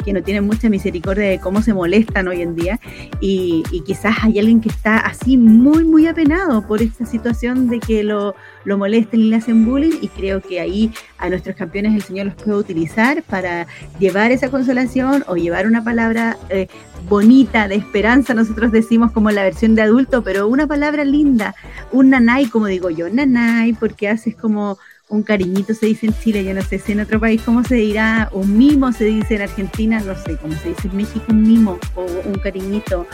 que 0.03 0.13
no 0.13 0.21
tienen 0.21 0.45
mucha 0.45 0.69
misericordia 0.69 1.29
de 1.29 1.39
cómo 1.39 1.61
se 1.61 1.73
molestan 1.73 2.27
hoy 2.27 2.41
en 2.41 2.55
día. 2.55 2.79
Y, 3.19 3.63
quizás 3.85 4.15
hay 4.21 4.39
alguien 4.39 4.61
que 4.61 4.69
está 4.69 4.97
así 4.97 5.37
muy, 5.37 5.83
muy 5.83 6.07
apenado 6.07 6.65
por 6.67 6.81
esta 6.81 7.05
situación 7.05 7.67
de 7.67 7.79
que 7.79 8.03
lo, 8.03 8.35
lo 8.63 8.77
molesten 8.77 9.21
y 9.21 9.29
le 9.29 9.35
hacen 9.37 9.65
bullying. 9.65 9.97
Y 10.01 10.07
creo 10.07 10.41
que 10.41 10.59
ahí 10.59 10.91
a 11.17 11.29
nuestros 11.29 11.55
campeones 11.55 11.95
el 11.95 12.01
Señor 12.01 12.27
los 12.27 12.35
puede 12.35 12.57
utilizar 12.57 13.23
para 13.23 13.67
llevar 13.99 14.31
esa 14.31 14.49
consolación 14.49 15.23
o 15.27 15.35
llevar 15.35 15.67
una 15.67 15.83
palabra 15.83 16.37
eh, 16.49 16.67
bonita 17.07 17.67
de 17.67 17.75
esperanza, 17.75 18.33
nosotros 18.33 18.71
decimos 18.71 19.11
como 19.11 19.31
la 19.31 19.43
versión 19.43 19.75
de 19.75 19.81
adulto, 19.81 20.23
pero 20.23 20.47
una 20.47 20.67
palabra 20.67 21.03
linda, 21.03 21.55
un 21.91 22.09
nanay, 22.09 22.47
como 22.47 22.67
digo 22.67 22.89
yo, 22.89 23.09
nanay, 23.09 23.73
porque 23.73 24.09
haces 24.09 24.35
como 24.35 24.77
un 25.11 25.23
cariñito 25.23 25.73
se 25.73 25.87
dice 25.87 26.07
en 26.07 26.13
Chile, 26.19 26.43
yo 26.43 26.53
no 26.53 26.61
sé 26.61 26.79
si 26.79 26.93
en 26.93 27.01
otro 27.01 27.19
país 27.19 27.41
cómo 27.43 27.63
se 27.65 27.75
dirá, 27.75 28.29
un 28.31 28.57
mimo 28.57 28.93
se 28.93 29.05
dice 29.05 29.35
en 29.35 29.41
Argentina, 29.41 29.99
no 29.99 30.15
sé 30.15 30.37
cómo 30.37 30.53
se 30.55 30.69
dice 30.69 30.87
en 30.87 30.95
México, 30.95 31.25
un 31.27 31.43
mimo 31.43 31.77
o 31.95 32.05
un 32.25 32.35
cariñito. 32.35 33.05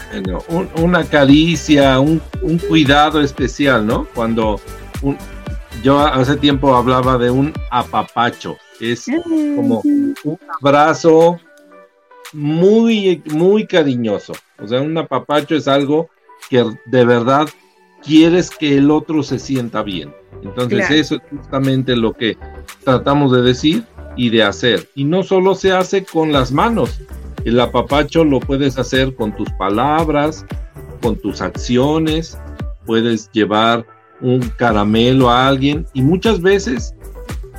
una 0.76 1.04
caricia, 1.04 2.00
un, 2.00 2.22
cuidado 2.70 3.20
especial, 3.20 3.86
¿no? 3.86 4.08
Cuando 4.14 4.62
yo 5.84 6.00
hace 6.00 6.38
tiempo 6.38 6.76
hablaba 6.76 7.18
de 7.18 7.32
un 7.32 7.52
apapacho, 7.72 8.58
es 8.80 9.08
como 9.56 9.82
un 9.84 10.40
abrazo 10.62 11.40
muy, 12.32 13.24
muy 13.34 13.66
cariñoso. 13.66 14.34
O 14.60 14.68
sea, 14.68 14.82
un 14.82 14.96
apapacho 15.00 15.56
es 15.56 15.68
algo 15.68 16.10
que 16.48 16.64
de 16.86 17.06
verdad 17.06 17.50
quieres 18.04 18.52
que 18.52 18.78
el 18.78 18.92
otro 18.92 19.24
se 19.24 19.40
sienta 19.40 19.82
bien. 19.82 20.14
Entonces 20.50 20.90
eso 20.92 21.16
es 21.16 21.22
justamente 21.30 21.96
lo 21.96 22.14
que 22.14 22.38
tratamos 22.84 23.32
de 23.32 23.42
decir 23.42 23.84
y 24.16 24.30
de 24.30 24.44
hacer. 24.44 24.90
Y 24.96 25.04
no 25.04 25.24
solo 25.24 25.56
se 25.56 25.72
hace 25.72 26.04
con 26.04 26.32
las 26.32 26.52
manos, 26.52 27.00
el 27.46 27.60
apapacho 27.60 28.24
lo 28.24 28.40
puedes 28.40 28.78
hacer 28.78 29.16
con 29.16 29.36
tus 29.36 29.50
palabras, 29.54 30.46
con 31.02 31.16
tus 31.18 31.42
acciones, 31.42 32.38
puedes 32.86 33.32
llevar 33.32 33.86
un 34.22 34.42
caramelo 34.58 35.30
a 35.30 35.48
alguien 35.48 35.86
y 35.94 36.02
muchas 36.02 36.42
veces 36.42 36.96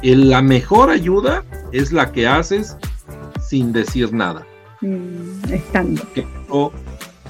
la 0.02 0.42
mejor 0.42 0.90
ayuda 0.90 1.44
es 1.72 1.92
la 1.92 2.12
que 2.12 2.26
haces 2.26 2.76
sin 3.40 3.72
decir 3.72 4.12
nada. 4.12 4.46
Mm, 4.80 5.52
estando. 5.52 6.02
Que 6.14 6.26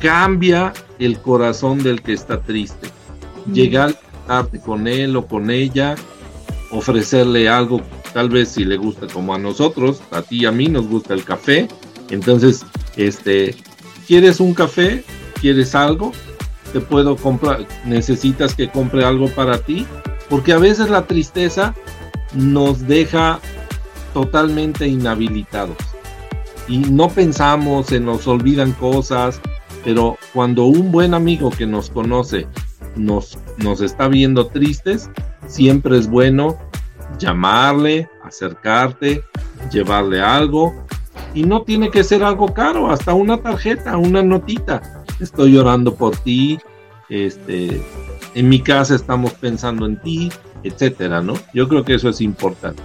cambia 0.01 0.73
el 0.99 1.18
corazón 1.21 1.83
del 1.83 2.03
que 2.03 2.12
está 2.12 2.40
triste. 2.40 2.88
Mm. 3.47 3.53
Llegar 3.53 4.01
con 4.64 4.87
él 4.87 5.17
o 5.17 5.27
con 5.27 5.51
ella, 5.51 5.95
ofrecerle 6.71 7.49
algo, 7.49 7.81
tal 8.12 8.29
vez 8.29 8.51
si 8.51 8.64
le 8.64 8.77
gusta 8.77 9.07
como 9.07 9.35
a 9.35 9.38
nosotros, 9.38 10.03
a 10.11 10.23
ti 10.23 10.43
y 10.43 10.47
a 10.47 10.53
mí 10.53 10.69
nos 10.69 10.87
gusta 10.87 11.14
el 11.14 11.25
café, 11.25 11.67
entonces, 12.11 12.64
este, 12.97 13.55
¿quieres 14.07 14.41
un 14.41 14.55
café? 14.55 15.05
¿Quieres 15.41 15.75
algo? 15.75 16.12
Te 16.73 16.81
puedo 16.81 17.17
comprar, 17.17 17.67
necesitas 17.87 18.55
que 18.55 18.69
compre 18.69 19.05
algo 19.05 19.29
para 19.29 19.59
ti, 19.59 19.87
porque 20.29 20.53
a 20.53 20.59
veces 20.59 20.91
la 20.91 21.07
tristeza 21.07 21.75
nos 22.35 22.87
deja 22.87 23.41
totalmente 24.12 24.87
inhabilitados. 24.87 25.77
Y 26.67 26.79
no 26.79 27.09
pensamos, 27.09 27.87
se 27.87 28.01
nos 28.01 28.27
olvidan 28.27 28.73
cosas, 28.73 29.41
pero 29.85 30.19
cuando 30.35 30.64
un 30.64 30.93
buen 30.93 31.14
amigo 31.14 31.51
que 31.51 31.67
nos 31.67 31.88
conoce 31.88 32.47
nos, 32.99 33.39
nos 33.59 33.81
está 33.81 34.09
viendo 34.09 34.49
tristes, 34.49 35.11
siempre 35.47 35.97
es 35.97 36.09
bueno 36.09 36.59
llamarle, 37.19 38.09
acercarte, 38.25 39.23
llevarle 39.73 40.21
algo. 40.21 40.75
Y 41.35 41.45
no 41.45 41.63
tiene 41.63 41.91
que 41.91 42.05
ser 42.05 42.23
algo 42.23 42.53
caro, 42.55 42.91
hasta 42.91 43.15
una 43.15 43.39
tarjeta, 43.39 43.97
una 43.97 44.23
notita. 44.23 45.05
Estoy 45.21 45.53
llorando 45.53 45.95
por 45.95 46.17
ti, 46.17 46.59
este, 47.09 47.83
en 48.35 48.49
mi 48.49 48.61
casa 48.61 48.95
estamos 48.95 49.33
pensando 49.35 49.87
en 49.87 50.01
ti, 50.01 50.31
etcétera, 50.63 51.21
¿no? 51.23 51.35
Yo 51.55 51.69
creo 51.69 51.85
que 51.85 51.95
eso 51.95 52.09
es 52.09 52.21
importante. 52.21 52.83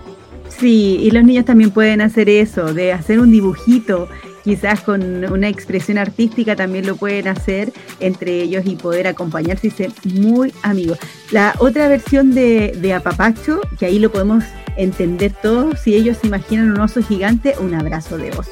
Sí, 0.49 0.97
y 1.01 1.11
los 1.11 1.23
niños 1.23 1.45
también 1.45 1.71
pueden 1.71 2.01
hacer 2.01 2.29
eso, 2.29 2.73
de 2.73 2.93
hacer 2.93 3.19
un 3.19 3.31
dibujito, 3.31 4.07
quizás 4.43 4.81
con 4.81 5.25
una 5.31 5.47
expresión 5.47 5.97
artística 5.97 6.55
también 6.55 6.85
lo 6.85 6.95
pueden 6.95 7.27
hacer 7.27 7.71
entre 7.99 8.41
ellos 8.41 8.63
y 8.65 8.75
poder 8.75 9.07
acompañarse 9.07 9.67
y 9.67 9.71
ser 9.71 9.91
muy 10.03 10.53
amigos. 10.63 10.99
La 11.31 11.55
otra 11.59 11.87
versión 11.87 12.33
de, 12.33 12.77
de 12.79 12.93
Apapacho, 12.93 13.61
que 13.79 13.85
ahí 13.85 13.99
lo 13.99 14.11
podemos 14.11 14.43
entender 14.75 15.33
todos, 15.41 15.79
si 15.79 15.95
ellos 15.95 16.17
se 16.17 16.27
imaginan 16.27 16.71
un 16.71 16.79
oso 16.79 17.01
gigante, 17.01 17.55
un 17.59 17.73
abrazo 17.73 18.17
de 18.17 18.31
oso. 18.31 18.51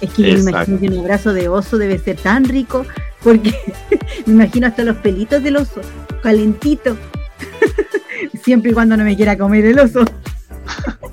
Es 0.00 0.10
que 0.10 0.22
yo 0.22 0.44
me 0.44 0.50
imagino 0.50 0.80
que 0.80 0.88
un 0.88 0.98
abrazo 0.98 1.32
de 1.32 1.48
oso 1.48 1.78
debe 1.78 1.98
ser 1.98 2.16
tan 2.16 2.44
rico, 2.44 2.84
porque 3.22 3.54
me 4.26 4.34
imagino 4.34 4.66
hasta 4.66 4.84
los 4.84 4.96
pelitos 4.96 5.42
del 5.42 5.56
oso, 5.56 5.80
calentito, 6.22 6.96
siempre 8.42 8.70
y 8.72 8.74
cuando 8.74 8.96
no 8.96 9.04
me 9.04 9.16
quiera 9.16 9.36
comer 9.36 9.64
el 9.66 9.78
oso. 9.78 10.04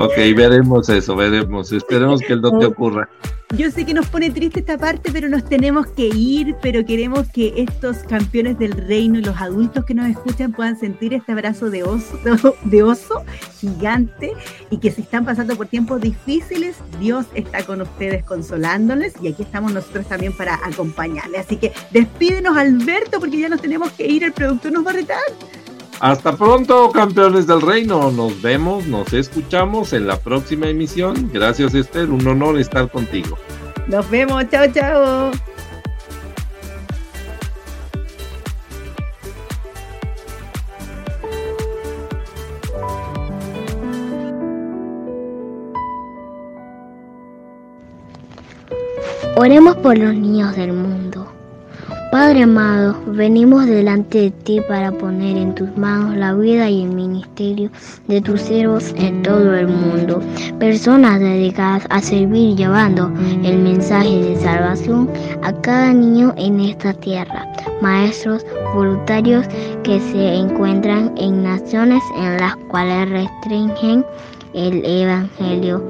Ok, 0.00 0.14
veremos 0.36 0.88
eso, 0.88 1.16
veremos. 1.16 1.72
Esperemos 1.72 2.20
que 2.20 2.32
el 2.32 2.40
no 2.40 2.56
te 2.56 2.66
ocurra. 2.66 3.08
Yo 3.56 3.68
sé 3.70 3.84
que 3.84 3.94
nos 3.94 4.06
pone 4.06 4.30
triste 4.30 4.60
esta 4.60 4.78
parte, 4.78 5.10
pero 5.10 5.28
nos 5.28 5.44
tenemos 5.44 5.88
que 5.88 6.06
ir, 6.06 6.54
pero 6.62 6.84
queremos 6.84 7.26
que 7.30 7.54
estos 7.56 7.98
campeones 7.98 8.58
del 8.58 8.72
reino 8.72 9.18
y 9.18 9.22
los 9.22 9.36
adultos 9.40 9.86
que 9.86 9.94
nos 9.94 10.06
escuchan 10.06 10.52
puedan 10.52 10.78
sentir 10.78 11.14
este 11.14 11.32
abrazo 11.32 11.68
de 11.70 11.82
oso, 11.82 12.16
de 12.64 12.82
oso 12.82 13.24
gigante 13.58 14.34
y 14.70 14.76
que 14.76 14.92
si 14.92 15.00
están 15.00 15.24
pasando 15.24 15.56
por 15.56 15.66
tiempos 15.66 16.00
difíciles, 16.00 16.76
Dios 17.00 17.26
está 17.34 17.64
con 17.64 17.80
ustedes 17.80 18.22
consolándoles 18.22 19.14
y 19.20 19.28
aquí 19.28 19.42
estamos 19.42 19.72
nosotros 19.72 20.06
también 20.06 20.32
para 20.34 20.54
acompañarles. 20.64 21.46
Así 21.46 21.56
que 21.56 21.72
despídenos 21.90 22.56
Alberto 22.56 23.18
porque 23.18 23.38
ya 23.40 23.48
nos 23.48 23.62
tenemos 23.62 23.90
que 23.92 24.06
ir, 24.06 24.22
el 24.22 24.32
productor 24.32 24.70
nos 24.72 24.86
va 24.86 24.90
a 24.90 24.94
retar. 24.94 25.18
Hasta 26.00 26.36
pronto, 26.36 26.90
campeones 26.92 27.46
del 27.46 27.60
reino. 27.60 28.10
Nos 28.12 28.40
vemos, 28.40 28.86
nos 28.86 29.12
escuchamos 29.12 29.92
en 29.92 30.06
la 30.06 30.18
próxima 30.18 30.68
emisión. 30.68 31.30
Gracias, 31.32 31.74
Esther. 31.74 32.10
Un 32.10 32.26
honor 32.26 32.58
estar 32.58 32.88
contigo. 32.88 33.36
Nos 33.88 34.08
vemos. 34.08 34.44
Chao, 34.48 34.66
chao. 34.72 35.30
Oremos 49.36 49.76
por 49.76 49.96
los 49.96 50.14
niños 50.14 50.54
del 50.56 50.72
mundo. 50.72 51.37
Padre 52.10 52.44
amado, 52.44 52.96
venimos 53.08 53.66
delante 53.66 54.18
de 54.22 54.30
ti 54.30 54.62
para 54.66 54.90
poner 54.90 55.36
en 55.36 55.54
tus 55.54 55.76
manos 55.76 56.16
la 56.16 56.32
vida 56.32 56.70
y 56.70 56.84
el 56.84 56.88
ministerio 56.88 57.70
de 58.06 58.22
tus 58.22 58.40
siervos 58.40 58.94
en 58.96 59.22
todo 59.22 59.54
el 59.54 59.68
mundo. 59.68 60.22
Personas 60.58 61.20
dedicadas 61.20 61.86
a 61.90 62.00
servir 62.00 62.56
llevando 62.56 63.12
el 63.44 63.58
mensaje 63.58 64.22
de 64.22 64.36
salvación 64.40 65.10
a 65.42 65.52
cada 65.60 65.92
niño 65.92 66.32
en 66.38 66.60
esta 66.60 66.94
tierra. 66.94 67.46
Maestros 67.82 68.46
voluntarios 68.74 69.46
que 69.84 70.00
se 70.00 70.34
encuentran 70.34 71.12
en 71.18 71.42
naciones 71.42 72.02
en 72.16 72.38
las 72.38 72.56
cuales 72.70 73.10
restringen 73.10 74.02
el 74.54 74.82
Evangelio 74.82 75.82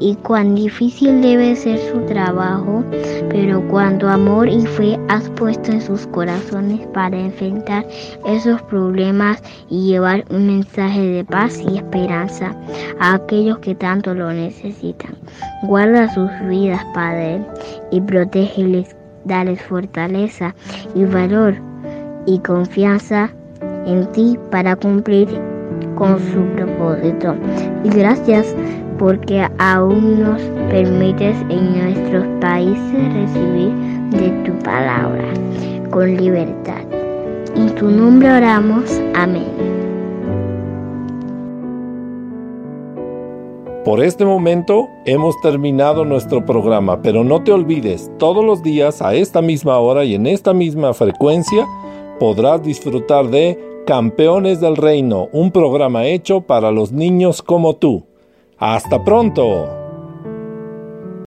y 0.00 0.14
cuán 0.16 0.54
difícil 0.54 1.20
debe 1.20 1.56
ser 1.56 1.78
su 1.78 2.00
trabajo, 2.06 2.84
pero 3.30 3.66
cuánto 3.68 4.08
amor 4.08 4.48
y 4.48 4.64
fe 4.66 4.98
has 5.08 5.28
puesto 5.30 5.72
en 5.72 5.80
sus 5.80 6.06
corazones 6.08 6.86
para 6.88 7.18
enfrentar 7.18 7.86
esos 8.26 8.62
problemas 8.62 9.42
y 9.68 9.88
llevar 9.88 10.24
un 10.30 10.46
mensaje 10.46 11.00
de 11.00 11.24
paz 11.24 11.60
y 11.60 11.78
esperanza 11.78 12.54
a 13.00 13.14
aquellos 13.14 13.58
que 13.58 13.74
tanto 13.74 14.14
lo 14.14 14.32
necesitan. 14.32 15.16
Guarda 15.64 16.12
sus 16.14 16.30
vidas, 16.48 16.84
Padre, 16.94 17.44
y 17.90 18.00
protégeles, 18.00 18.94
dales 19.24 19.60
fortaleza 19.62 20.54
y 20.94 21.04
valor 21.04 21.56
y 22.26 22.38
confianza 22.40 23.30
en 23.86 24.06
ti 24.12 24.38
para 24.50 24.76
cumplir 24.76 25.28
con 25.96 26.18
su 26.18 26.42
propósito. 26.54 27.34
Y 27.84 27.90
gracias 27.90 28.54
porque 28.98 29.46
aún 29.58 30.20
nos 30.20 30.42
permites 30.70 31.36
en 31.48 31.78
nuestros 31.78 32.26
países 32.40 33.14
recibir 33.14 33.72
de 34.10 34.30
tu 34.44 34.58
palabra 34.64 35.32
con 35.90 36.16
libertad. 36.16 36.82
En 37.54 37.74
tu 37.74 37.90
nombre 37.90 38.30
oramos. 38.30 39.00
Amén. 39.14 39.46
Por 43.84 44.02
este 44.02 44.26
momento 44.26 44.88
hemos 45.06 45.40
terminado 45.40 46.04
nuestro 46.04 46.44
programa, 46.44 47.00
pero 47.00 47.24
no 47.24 47.42
te 47.42 47.52
olvides, 47.52 48.10
todos 48.18 48.44
los 48.44 48.62
días 48.62 49.00
a 49.00 49.14
esta 49.14 49.40
misma 49.40 49.78
hora 49.78 50.04
y 50.04 50.14
en 50.14 50.26
esta 50.26 50.52
misma 50.52 50.92
frecuencia 50.92 51.66
podrás 52.18 52.62
disfrutar 52.62 53.28
de 53.28 53.58
Campeones 53.86 54.60
del 54.60 54.76
Reino, 54.76 55.28
un 55.32 55.50
programa 55.52 56.04
hecho 56.04 56.42
para 56.42 56.70
los 56.70 56.92
niños 56.92 57.40
como 57.40 57.76
tú. 57.76 58.07
Hasta 58.60 58.98
pronto. 59.04 59.87